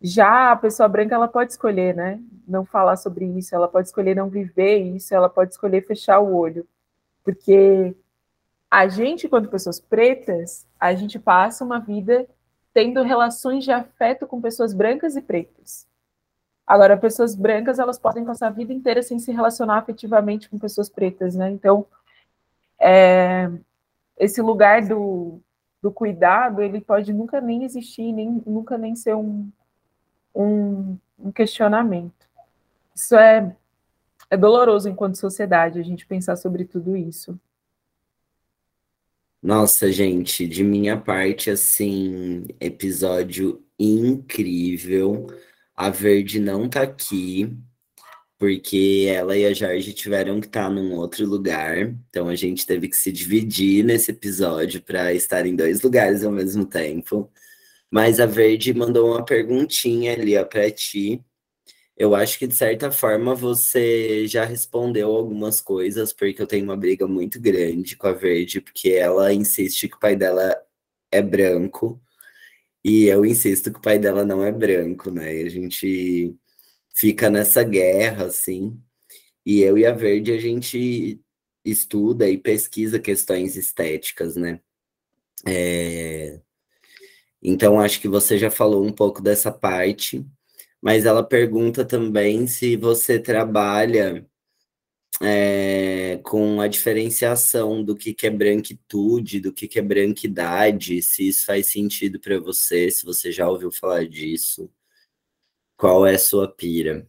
[0.02, 2.20] Já a pessoa branca, ela pode escolher, né?
[2.44, 6.34] Não falar sobre isso, ela pode escolher não viver isso, ela pode escolher fechar o
[6.34, 6.66] olho.
[7.22, 7.94] Porque
[8.68, 12.26] a gente, quando pessoas pretas, a gente passa uma vida
[12.74, 15.86] tendo relações de afeto com pessoas brancas e pretas.
[16.66, 20.88] Agora, pessoas brancas, elas podem passar a vida inteira sem se relacionar afetivamente com pessoas
[20.88, 21.48] pretas, né?
[21.48, 21.86] Então,
[22.80, 23.48] é,
[24.18, 25.40] esse lugar do,
[25.82, 29.50] do cuidado, ele pode nunca nem existir, nem, nunca nem ser um,
[30.34, 32.28] um, um questionamento.
[32.94, 33.56] Isso é,
[34.28, 37.38] é doloroso enquanto sociedade, a gente pensar sobre tudo isso.
[39.42, 45.28] Nossa, gente, de minha parte, assim, episódio incrível.
[45.74, 47.56] A Verde não tá aqui,
[48.40, 52.66] porque ela e a Jorge tiveram que estar tá num outro lugar, então a gente
[52.66, 57.30] teve que se dividir nesse episódio para estar em dois lugares ao mesmo tempo.
[57.90, 61.22] Mas a Verde mandou uma perguntinha ali para ti.
[61.96, 66.76] Eu acho que de certa forma você já respondeu algumas coisas, porque eu tenho uma
[66.76, 70.56] briga muito grande com a Verde, porque ela insiste que o pai dela
[71.12, 72.00] é branco.
[72.84, 75.42] E eu insisto que o pai dela não é branco, né?
[75.42, 76.36] E a gente
[76.94, 78.80] fica nessa guerra, assim.
[79.44, 81.20] E eu e a Verde, a gente
[81.64, 84.60] estuda e pesquisa questões estéticas, né?
[85.46, 86.40] É...
[87.42, 90.26] Então, acho que você já falou um pouco dessa parte,
[90.80, 94.26] mas ela pergunta também se você trabalha
[95.22, 101.28] é, com a diferenciação do que, que é branquitude, do que, que é branquidade, se
[101.28, 104.70] isso faz sentido para você, se você já ouviu falar disso.
[105.80, 107.08] Qual é a sua pira?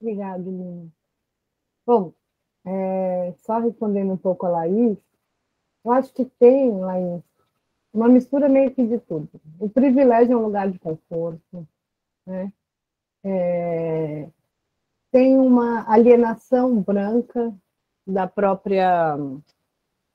[0.00, 0.90] Obrigada, Lina.
[1.84, 2.14] Bom,
[2.64, 4.96] é, só respondendo um pouco a Laís,
[5.84, 7.22] eu acho que tem, Laís,
[7.92, 9.28] uma mistura meio que de tudo.
[9.60, 11.68] O privilégio é um lugar de conforto,
[12.24, 12.50] né?
[13.22, 14.30] É,
[15.12, 17.54] tem uma alienação branca
[18.06, 19.14] da própria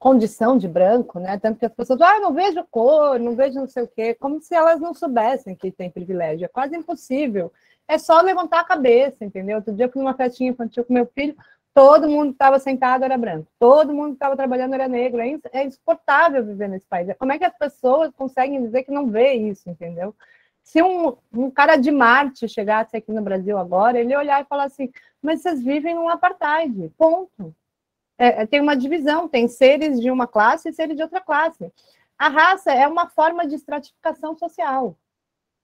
[0.02, 1.38] condição de branco, né?
[1.38, 4.42] Tanto que as pessoas, ah, não vejo cor, não vejo não sei o quê, como
[4.42, 6.46] se elas não soubessem que tem privilégio.
[6.46, 7.54] É quase impossível.
[7.88, 9.58] É só levantar a cabeça, entendeu?
[9.58, 11.36] Outro dia eu fui numa festinha infantil com meu filho,
[11.72, 15.22] todo mundo estava sentado era branco, todo mundo estava trabalhando era negro.
[15.22, 17.08] É, é insuportável viver nesse país.
[17.20, 20.16] Como é que as pessoas conseguem dizer que não vê isso, entendeu?
[20.64, 24.64] Se um, um cara de Marte chegasse aqui no Brasil agora, ele olhar e falar
[24.64, 24.90] assim:
[25.22, 27.56] mas vocês vivem num apartheid, ponto.
[28.22, 31.74] É, é, tem uma divisão, tem seres de uma classe e seres de outra classe.
[32.20, 34.96] A raça é uma forma de estratificação social.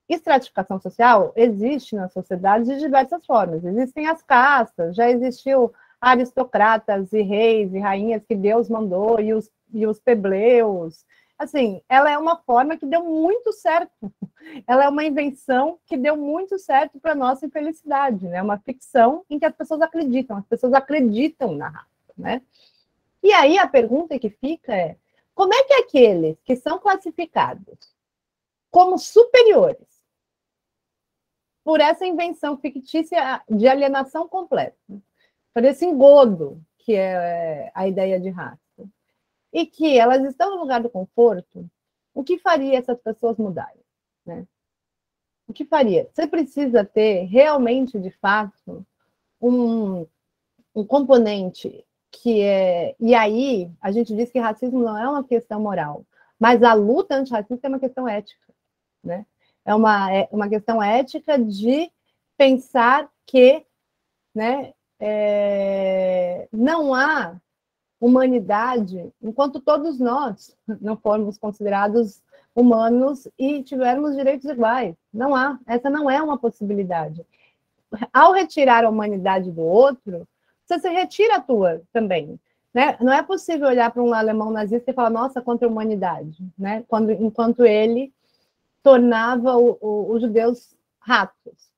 [0.10, 3.64] Estratificação social existe na sociedade de diversas formas.
[3.64, 9.52] Existem as castas, já existiu aristocratas e reis e rainhas que Deus mandou, e os,
[9.72, 11.06] e os plebleus.
[11.38, 13.92] Assim, ela é uma forma que deu muito certo.
[14.66, 18.42] Ela é uma invenção que deu muito certo para nossa infelicidade, né?
[18.42, 22.42] Uma ficção em que as pessoas acreditam, as pessoas acreditam na raça né?
[23.22, 24.98] E aí a pergunta que fica é:
[25.34, 27.96] como é que aqueles que são classificados
[28.72, 29.88] como superiores
[31.64, 34.78] por essa invenção fictícia de alienação completa,
[35.54, 38.62] por esse engodo que é a ideia de raça,
[39.52, 41.70] e que elas estão no lugar do conforto,
[42.14, 43.84] o que faria essas pessoas mudarem?
[44.26, 44.48] Né?
[45.48, 46.10] O que faria?
[46.14, 48.86] Você precisa ter realmente, de fato,
[49.42, 50.06] um,
[50.76, 52.96] um componente que é.
[53.00, 56.06] E aí, a gente diz que racismo não é uma questão moral,
[56.40, 58.54] mas a luta antirracista é uma questão ética,
[59.04, 59.26] né?
[59.66, 61.92] É uma, é uma questão ética de
[62.38, 63.66] pensar que
[64.34, 67.36] né, é, não há
[68.00, 72.22] humanidade enquanto todos nós não formos considerados
[72.56, 74.96] humanos e tivermos direitos iguais.
[75.14, 75.60] Não há.
[75.68, 77.26] Essa não é uma possibilidade.
[78.12, 80.28] Ao retirar a humanidade do outro,
[80.68, 82.40] você se retira a tua também.
[82.74, 82.98] Né?
[83.00, 86.84] Não é possível olhar para um alemão nazista e falar, nossa, contra a humanidade, né?
[86.88, 88.14] Quando, enquanto ele
[88.84, 91.72] tornava o, o, os judeus ratos.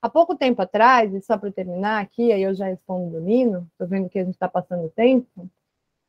[0.00, 3.68] Há pouco tempo atrás, e só para terminar aqui, aí eu já respondo do Nino,
[3.70, 5.48] estou vendo que a gente está passando tempo,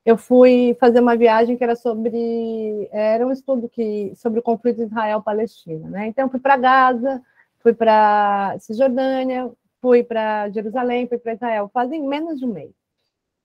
[0.05, 4.81] eu fui fazer uma viagem que era sobre era um estudo que sobre o conflito
[4.81, 6.07] Israel-Palestina, né?
[6.07, 7.21] Então fui para Gaza,
[7.59, 9.51] fui para Cisjordânia,
[9.83, 12.73] fui para Jerusalém, fui para Israel, fazem menos de um mês.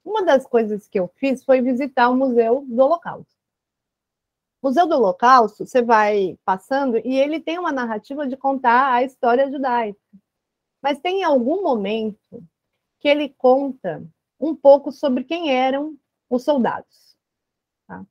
[0.04, 3.34] Uma das coisas que eu fiz foi visitar o Museu do Holocausto.
[4.62, 9.50] Museu do Holocausto, você vai passando e ele tem uma narrativa de contar a história
[9.50, 9.98] judaica.
[10.80, 12.40] Mas tem algum momento
[13.00, 14.00] que ele conta
[14.38, 15.98] um pouco sobre quem eram
[16.30, 17.16] os soldados.
[17.88, 18.00] Tá?
[18.02, 18.06] O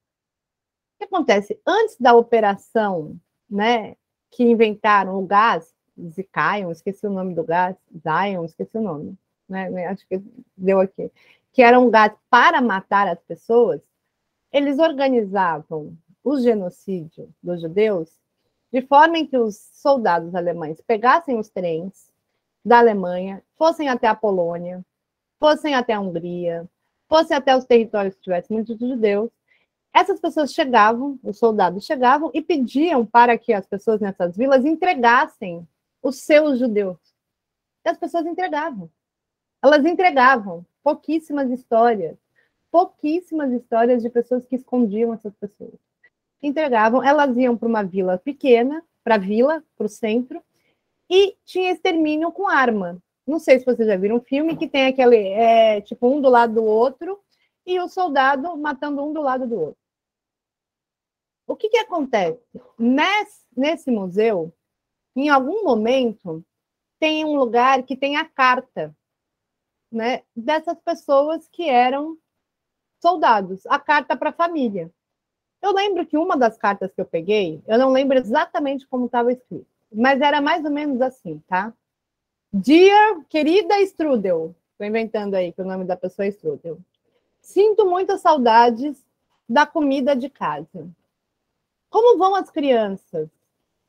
[0.98, 1.58] que acontece?
[1.66, 3.18] Antes da operação,
[3.50, 3.96] né,
[4.32, 9.18] que inventaram o gás, Zion, esqueci o nome do gás, Zion, esqueci o nome,
[9.50, 10.22] né, acho que
[10.56, 11.12] deu aqui
[11.58, 13.82] que era um gás para matar as pessoas,
[14.54, 18.16] eles organizavam o genocídio dos judeus
[18.72, 22.14] de forma em que os soldados alemães pegassem os trens
[22.64, 24.86] da Alemanha, fossem até a Polônia,
[25.40, 26.70] fossem até a Hungria,
[27.10, 29.32] fossem até os territórios que tivessem muitos judeus.
[29.92, 35.68] Essas pessoas chegavam, os soldados chegavam e pediam para que as pessoas nessas vilas entregassem
[36.08, 36.98] os seus judeus.
[37.86, 38.90] E as pessoas entregavam.
[39.64, 42.18] Elas entregavam pouquíssimas histórias,
[42.72, 45.80] pouquíssimas histórias de pessoas que escondiam essas pessoas.
[46.42, 50.42] Entregavam, elas iam para uma vila pequena, para a vila, para o centro,
[51.10, 53.02] e tinha extermínio com arma.
[53.26, 56.30] Não sei se vocês já viram um filme que tem aquele, é, tipo, um do
[56.30, 57.20] lado do outro,
[57.66, 59.82] e o soldado matando um do lado do outro.
[61.46, 62.40] O que, que acontece?
[62.78, 64.54] Nesse, nesse museu,
[65.22, 66.44] em algum momento,
[67.00, 68.96] tem um lugar que tem a carta
[69.92, 72.18] né, dessas pessoas que eram
[73.02, 74.92] soldados, a carta para a família.
[75.62, 79.32] Eu lembro que uma das cartas que eu peguei, eu não lembro exatamente como estava
[79.32, 81.74] escrito, mas era mais ou menos assim, tá?
[82.52, 86.78] Dear querida Strudel, estou inventando aí que o nome da pessoa é Strudel.
[87.42, 89.06] Sinto muitas saudades
[89.48, 90.88] da comida de casa.
[91.90, 93.30] Como vão as crianças?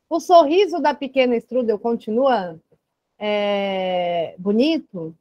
[0.09, 2.59] O sorriso da pequena Strudel continua
[3.19, 5.15] é, bonito?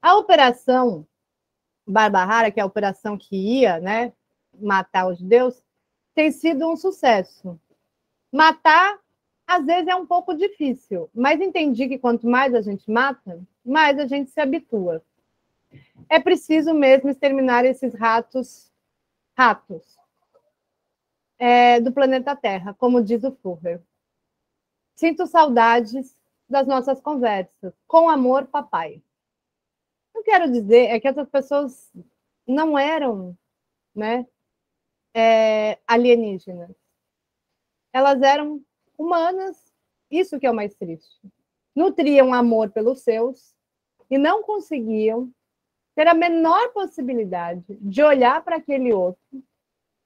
[0.00, 1.06] A operação
[1.86, 4.12] Barbahara, que é a operação que ia né,
[4.58, 5.62] matar os judeus,
[6.14, 7.60] tem sido um sucesso.
[8.32, 8.98] Matar,
[9.46, 13.98] às vezes, é um pouco difícil, mas entendi que quanto mais a gente mata, mais
[13.98, 15.02] a gente se habitua.
[16.08, 18.72] É preciso mesmo exterminar esses ratos,
[19.36, 19.98] ratos
[21.38, 23.80] é, do planeta Terra, como diz o Furrer.
[25.00, 26.14] Sinto saudades
[26.48, 27.72] das nossas conversas.
[27.86, 29.02] Com amor, papai
[30.20, 31.90] eu quero dizer é que essas pessoas
[32.46, 33.34] não eram
[33.94, 34.26] né,
[35.14, 36.76] é, alienígenas.
[37.90, 38.62] Elas eram
[38.98, 39.72] humanas,
[40.10, 41.18] isso que é o mais triste.
[41.74, 43.54] Nutriam amor pelos seus
[44.10, 45.32] e não conseguiam
[45.94, 49.42] ter a menor possibilidade de olhar para aquele outro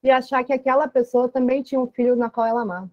[0.00, 2.90] e achar que aquela pessoa também tinha um filho na qual ela amava.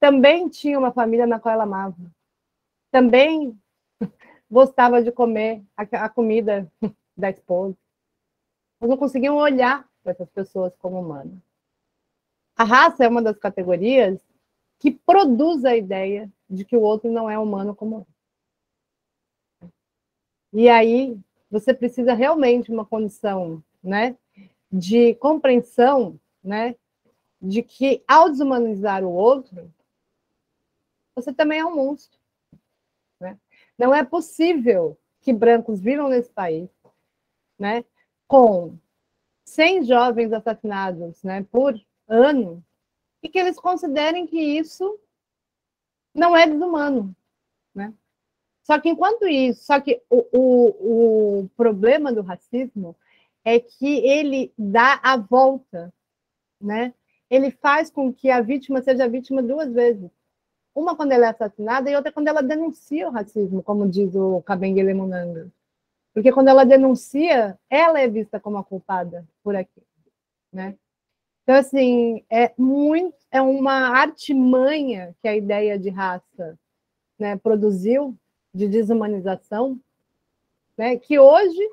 [0.00, 1.96] Também tinha uma família na qual ela amava.
[2.90, 3.58] Também
[4.50, 6.70] gostava de comer a, a comida
[7.16, 7.76] da esposa.
[8.80, 11.38] Eles não conseguiam olhar para essas pessoas como humanas.
[12.56, 14.20] A raça é uma das categorias
[14.78, 18.06] que produz a ideia de que o outro não é humano como
[20.52, 21.18] E aí
[21.50, 24.16] você precisa realmente uma condição, né,
[24.70, 26.76] de compreensão, né,
[27.40, 29.72] de que ao desumanizar o outro,
[31.20, 32.18] você também é um monstro.
[33.78, 36.68] Não é possível que brancos vivam nesse país,
[37.56, 37.84] né,
[38.26, 38.76] com
[39.46, 42.64] 100 jovens assassinados, né, por ano,
[43.22, 44.98] e que eles considerem que isso
[46.14, 47.14] não é desumano,
[47.74, 47.94] né?
[48.64, 52.94] Só que enquanto isso, só que o, o, o problema do racismo
[53.44, 55.92] é que ele dá a volta,
[56.60, 56.92] né?
[57.30, 60.10] Ele faz com que a vítima seja vítima duas vezes.
[60.78, 64.40] Uma quando ela é assassinada e outra quando ela denuncia o racismo, como diz o
[64.42, 65.50] Kabengele Munanga.
[66.14, 69.82] Porque quando ela denuncia, ela é vista como a culpada por aqui,
[70.52, 70.76] né?
[71.42, 76.56] Então, assim, é muito, é uma artimanha que a ideia de raça
[77.18, 78.16] né, produziu,
[78.54, 79.80] de desumanização,
[80.76, 81.68] né, que hoje,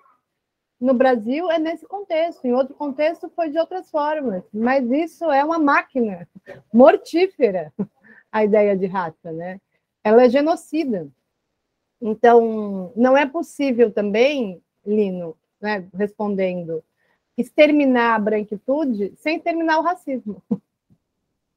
[0.82, 2.43] no Brasil, é nesse contexto.
[2.45, 4.43] Em outro contexto, foi de outras formas.
[4.51, 6.28] Mas isso é uma máquina
[6.74, 7.72] mortífera
[8.36, 9.62] a ideia de raça, né?
[10.04, 11.08] Ela é genocida.
[12.02, 16.84] Então, não é possível também, Lino, né, respondendo,
[17.38, 20.44] exterminar a branquitude sem exterminar o racismo.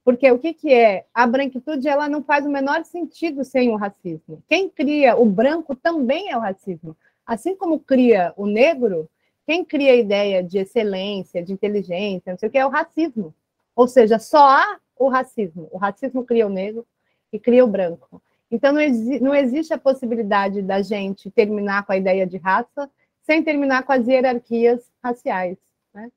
[0.05, 1.05] Porque o que, que é?
[1.13, 4.41] A branquitude ela não faz o menor sentido sem o racismo.
[4.49, 6.97] Quem cria o branco também é o racismo.
[7.27, 9.11] Assim como cria o negro,
[9.45, 13.35] quem cria a ideia de excelência, de inteligência, não sei o que, é o racismo.
[13.75, 15.69] Ou seja, só há o racismo.
[15.71, 16.87] O racismo cria o negro
[17.33, 18.23] e cria o branco.
[18.51, 22.91] Então, não, exi não existe a possibilidade da gente terminar com a ideia de raça
[23.23, 25.59] sem terminar com as hierarquias raciais,
[25.93, 26.11] né?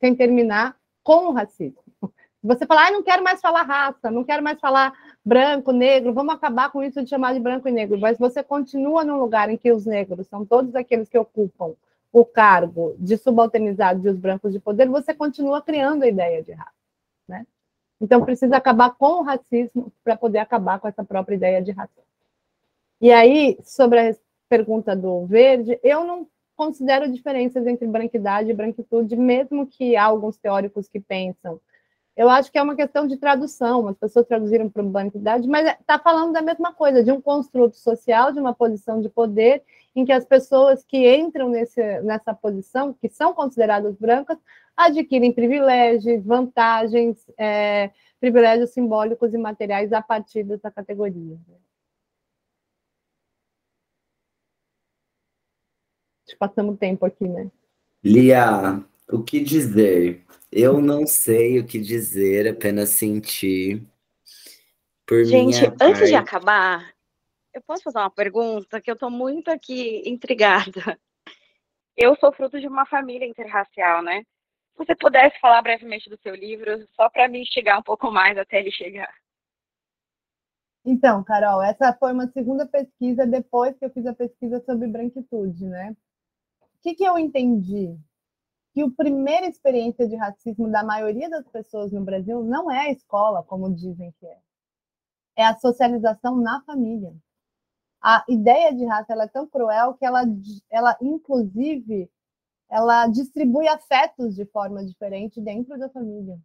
[0.00, 1.80] sem terminar com o racismo.
[2.42, 4.92] Você fala, ah, não quero mais falar raça, não quero mais falar
[5.24, 9.04] branco, negro, vamos acabar com isso de chamar de branco e negro, mas você continua
[9.04, 11.74] num lugar em que os negros são todos aqueles que ocupam
[12.12, 16.52] o cargo de subalternizados e os brancos de poder, você continua criando a ideia de
[16.52, 16.75] raça?
[18.00, 22.02] Então precisa acabar com o racismo para poder acabar com essa própria ideia de raça.
[23.00, 24.16] E aí, sobre a
[24.48, 26.26] pergunta do verde, eu não
[26.56, 31.60] considero diferenças entre branquidade e branquitude, mesmo que há alguns teóricos que pensam
[32.16, 35.98] eu acho que é uma questão de tradução, as pessoas traduziram para banquidade, mas está
[35.98, 39.62] falando da mesma coisa, de um construto social, de uma posição de poder,
[39.94, 44.38] em que as pessoas que entram nesse, nessa posição, que são consideradas brancas,
[44.74, 51.38] adquirem privilégios, vantagens, é, privilégios simbólicos e materiais a partir dessa categoria.
[56.38, 57.50] Passamos tempo aqui, né?
[58.02, 60.24] Lia, o que dizer?
[60.58, 63.86] Eu não sei o que dizer, apenas sentir.
[65.06, 66.06] Por Gente, antes parte...
[66.06, 66.94] de acabar,
[67.52, 70.98] eu posso fazer uma pergunta que eu estou muito aqui intrigada.
[71.94, 74.22] Eu sou fruto de uma família interracial, né?
[74.72, 78.38] Se você pudesse falar brevemente do seu livro, só para me instigar um pouco mais
[78.38, 79.12] até ele chegar.
[80.86, 85.66] Então, Carol, essa foi uma segunda pesquisa depois que eu fiz a pesquisa sobre branquitude,
[85.66, 85.94] né?
[86.62, 87.94] O que, que eu entendi?
[88.76, 92.92] Que a primeira experiência de racismo da maioria das pessoas no Brasil não é a
[92.92, 94.38] escola, como dizem que é.
[95.34, 97.16] É a socialização na família.
[98.02, 100.24] A ideia de raça é tão cruel que ela,
[100.70, 102.10] ela, inclusive,
[102.68, 106.38] ela distribui afetos de forma diferente dentro da família.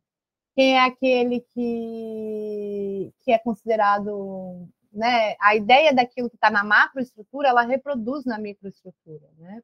[0.56, 7.50] Quem é aquele que, que é considerado né, a ideia daquilo que está na macroestrutura,
[7.50, 9.62] ela reproduz na microestrutura, né?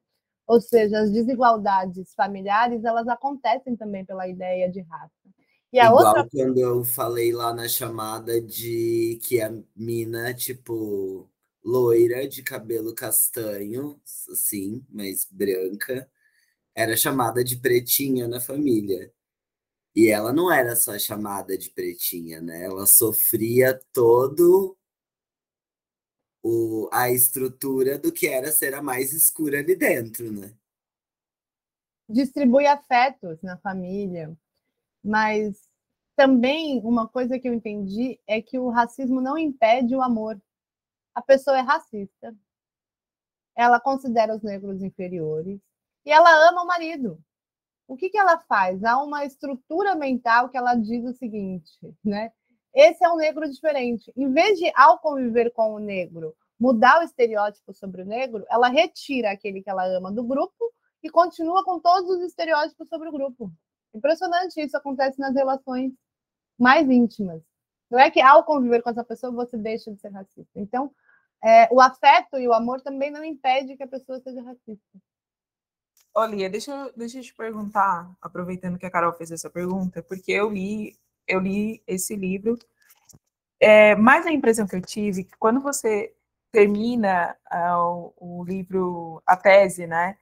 [0.48, 5.12] Ou seja, as desigualdades familiares, elas acontecem também pela ideia de raça.
[5.70, 6.26] E a Igual outra...
[6.30, 11.28] quando eu falei lá na chamada de que a mina, tipo,
[11.62, 14.00] loira, de cabelo castanho,
[14.32, 16.08] assim, mas branca,
[16.74, 19.12] era chamada de pretinha na família.
[19.94, 22.64] E ela não era só chamada de pretinha, né?
[22.64, 24.77] Ela sofria todo
[26.42, 30.54] o, a estrutura do que era ser a mais escura ali dentro, né?
[32.08, 34.36] Distribui afetos na família,
[35.04, 35.68] mas
[36.16, 40.40] também uma coisa que eu entendi é que o racismo não impede o amor.
[41.14, 42.34] A pessoa é racista,
[43.54, 45.60] ela considera os negros inferiores
[46.04, 47.22] e ela ama o marido.
[47.86, 48.84] O que, que ela faz?
[48.84, 51.72] Há uma estrutura mental que ela diz o seguinte,
[52.04, 52.32] né?
[52.74, 54.12] Esse é um negro diferente.
[54.16, 58.68] Em vez de, ao conviver com o negro, mudar o estereótipo sobre o negro, ela
[58.68, 63.12] retira aquele que ela ama do grupo e continua com todos os estereótipos sobre o
[63.12, 63.50] grupo.
[63.94, 65.92] Impressionante isso acontece nas relações
[66.58, 67.42] mais íntimas.
[67.90, 70.50] Não é que ao conviver com essa pessoa você deixa de ser racista.
[70.56, 70.92] Então,
[71.42, 74.98] é, o afeto e o amor também não impede que a pessoa seja racista.
[76.14, 80.50] Olha, deixa, deixa eu te perguntar, aproveitando que a Carol fez essa pergunta, porque eu
[80.50, 80.98] li
[81.28, 82.58] eu li esse livro.
[83.60, 86.14] É, mas a impressão que eu tive que quando você
[86.50, 90.16] termina uh, o, o, livro, a tese, né,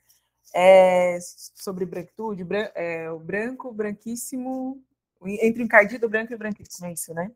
[0.54, 4.82] é, sobre branquitude, bran é, o branco, branquíssimo,
[5.24, 7.30] entre encardido branco e branquíssimo, é isso, né?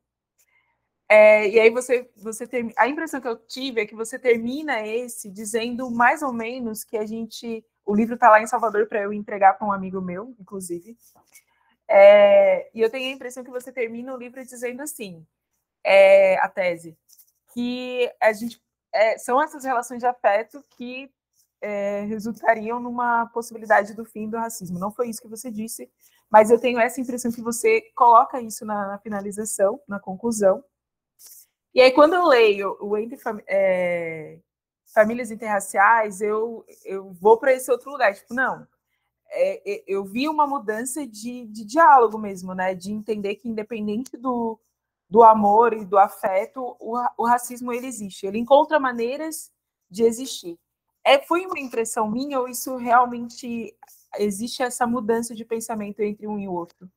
[1.09, 2.75] É, e aí você, você termina.
[2.79, 6.97] A impressão que eu tive é que você termina esse dizendo mais ou menos que
[6.97, 7.65] a gente.
[7.85, 10.97] O livro está lá em Salvador para eu entregar para um amigo meu, inclusive.
[11.93, 15.27] É, e eu tenho a impressão que você termina o livro dizendo assim,
[15.83, 16.97] é, a tese,
[17.53, 18.63] que a gente
[18.93, 21.13] é, são essas relações de afeto que
[21.61, 24.79] é, resultariam numa possibilidade do fim do racismo.
[24.79, 25.91] Não foi isso que você disse,
[26.31, 30.63] mas eu tenho essa impressão que você coloca isso na, na finalização, na conclusão.
[31.75, 34.39] E aí, quando eu leio o Entre Fam é,
[34.95, 38.15] Famílias Interraciais, eu, eu vou para esse outro lugar.
[38.15, 38.67] Tipo, não,
[39.33, 42.75] é, é, eu vi uma mudança de, de diálogo mesmo, né?
[42.75, 44.59] De entender que independente do,
[45.09, 48.27] do amor e do afeto, o, o racismo ele existe.
[48.27, 49.51] Ele encontra maneiras
[49.91, 50.59] de existir.
[51.05, 53.75] É, foi uma impressão minha ou isso realmente
[54.19, 56.91] existe essa mudança de pensamento entre um e o outro?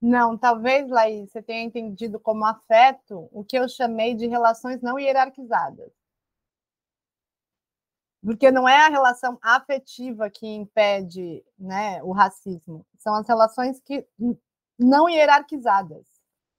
[0.00, 4.98] Não, talvez, Laís, você tenha entendido como afeto o que eu chamei de relações não
[4.98, 5.90] hierarquizadas.
[8.26, 14.04] Porque não é a relação afetiva que impede né, o racismo, são as relações que
[14.76, 16.04] não hierarquizadas,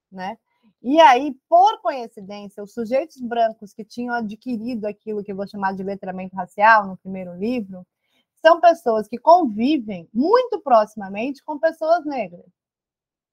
[0.10, 0.38] né?
[0.82, 5.74] E aí, por coincidência, os sujeitos brancos que tinham adquirido aquilo que eu vou chamar
[5.74, 7.86] de letramento racial no primeiro livro,
[8.42, 12.46] são pessoas que convivem muito proximamente com pessoas negras.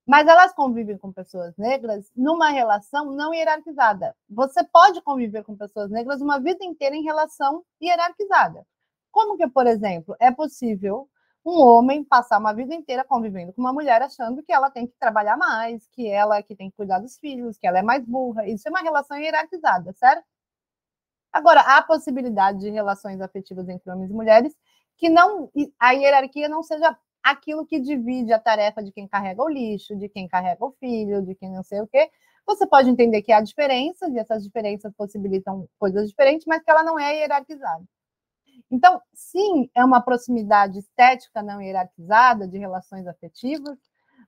[0.07, 4.15] Mas elas convivem com pessoas negras numa relação não hierarquizada.
[4.29, 8.67] Você pode conviver com pessoas negras uma vida inteira em relação hierarquizada.
[9.11, 11.09] Como que, por exemplo, é possível
[11.45, 14.95] um homem passar uma vida inteira convivendo com uma mulher achando que ela tem que
[14.99, 18.47] trabalhar mais, que ela que tem que cuidar dos filhos, que ela é mais burra.
[18.47, 20.25] Isso é uma relação hierarquizada, certo?
[21.33, 24.57] Agora, há possibilidade de relações afetivas entre homens e mulheres
[24.97, 29.49] que não a hierarquia não seja aquilo que divide a tarefa de quem carrega o
[29.49, 32.11] lixo, de quem carrega o filho, de quem não sei o quê.
[32.47, 36.83] Você pode entender que há diferenças, e essas diferenças possibilitam coisas diferentes, mas que ela
[36.83, 37.83] não é hierarquizada.
[38.71, 43.79] Então, sim, é uma proximidade estética não hierarquizada de relações afetivas,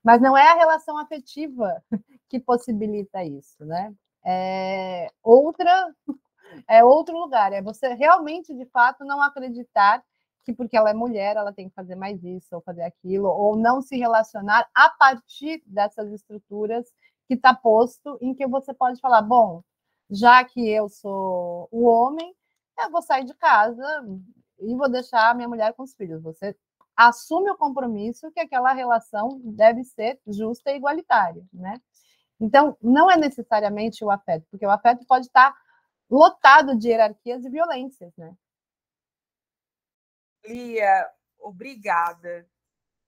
[0.03, 1.83] mas não é a relação afetiva
[2.31, 3.95] que possibilita isso, né?
[4.25, 5.95] É outra,
[6.67, 10.03] é outro lugar, é você realmente, de fato, não acreditar
[10.47, 13.57] que porque ela é mulher, ela tem que fazer mais isso ou fazer aquilo, ou
[13.57, 16.87] não se relacionar a partir dessas estruturas
[17.27, 19.61] que está posto, em que você pode falar, bom,
[20.09, 22.33] já que eu sou o homem,
[22.79, 23.85] eu vou sair de casa
[24.61, 26.23] e vou deixar minha mulher com os filhos.
[26.23, 26.57] Você
[26.95, 31.81] assume o compromisso que aquela relação deve ser justa e igualitária, né?
[32.39, 35.53] Então, não é necessariamente o afeto, porque o afeto pode estar
[36.09, 38.33] lotado de hierarquias e violências, né?
[40.47, 41.09] Lia,
[41.39, 42.49] obrigada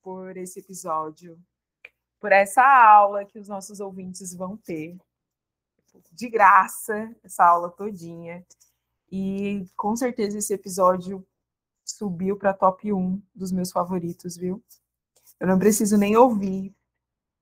[0.02, 1.39] por esse episódio,
[2.20, 4.97] por essa aula que os nossos ouvintes vão ter.
[6.12, 8.44] De graça, essa aula todinha.
[9.10, 11.27] E com certeza esse episódio
[11.85, 14.62] subiu para top 1 dos meus favoritos, viu?
[15.40, 16.74] Eu não preciso nem ouvir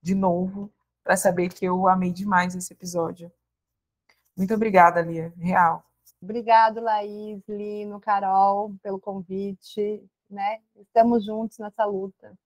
[0.01, 3.31] de novo para saber que eu amei demais esse episódio.
[4.36, 5.32] Muito obrigada, Lia.
[5.39, 5.85] Real.
[6.27, 10.03] Obrigado, Laís, Lino, Carol, pelo convite.
[10.28, 10.61] Né?
[10.74, 12.36] Estamos juntos nessa luta.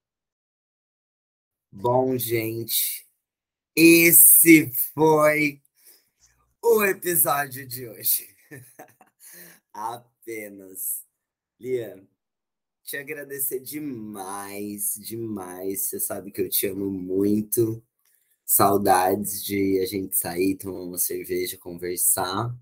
[1.72, 3.08] Bom, gente,
[3.74, 5.62] esse foi
[6.62, 8.28] o episódio de hoje.
[9.72, 11.06] Apenas.
[11.58, 12.06] Lia,
[12.84, 15.86] te agradecer demais, demais.
[15.86, 17.82] Você sabe que eu te amo muito.
[18.44, 22.54] Saudades de a gente sair, tomar uma cerveja, conversar.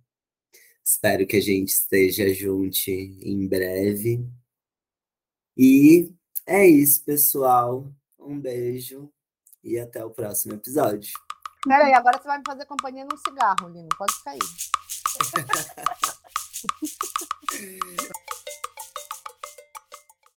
[0.89, 4.27] Espero que a gente esteja junto em breve.
[5.55, 6.11] E
[6.47, 7.93] é isso, pessoal.
[8.19, 9.13] Um beijo
[9.63, 11.13] e até o próximo episódio.
[11.63, 13.89] Peraí, agora você vai me fazer companhia num cigarro, Lino.
[13.99, 14.39] Pode ficar aí.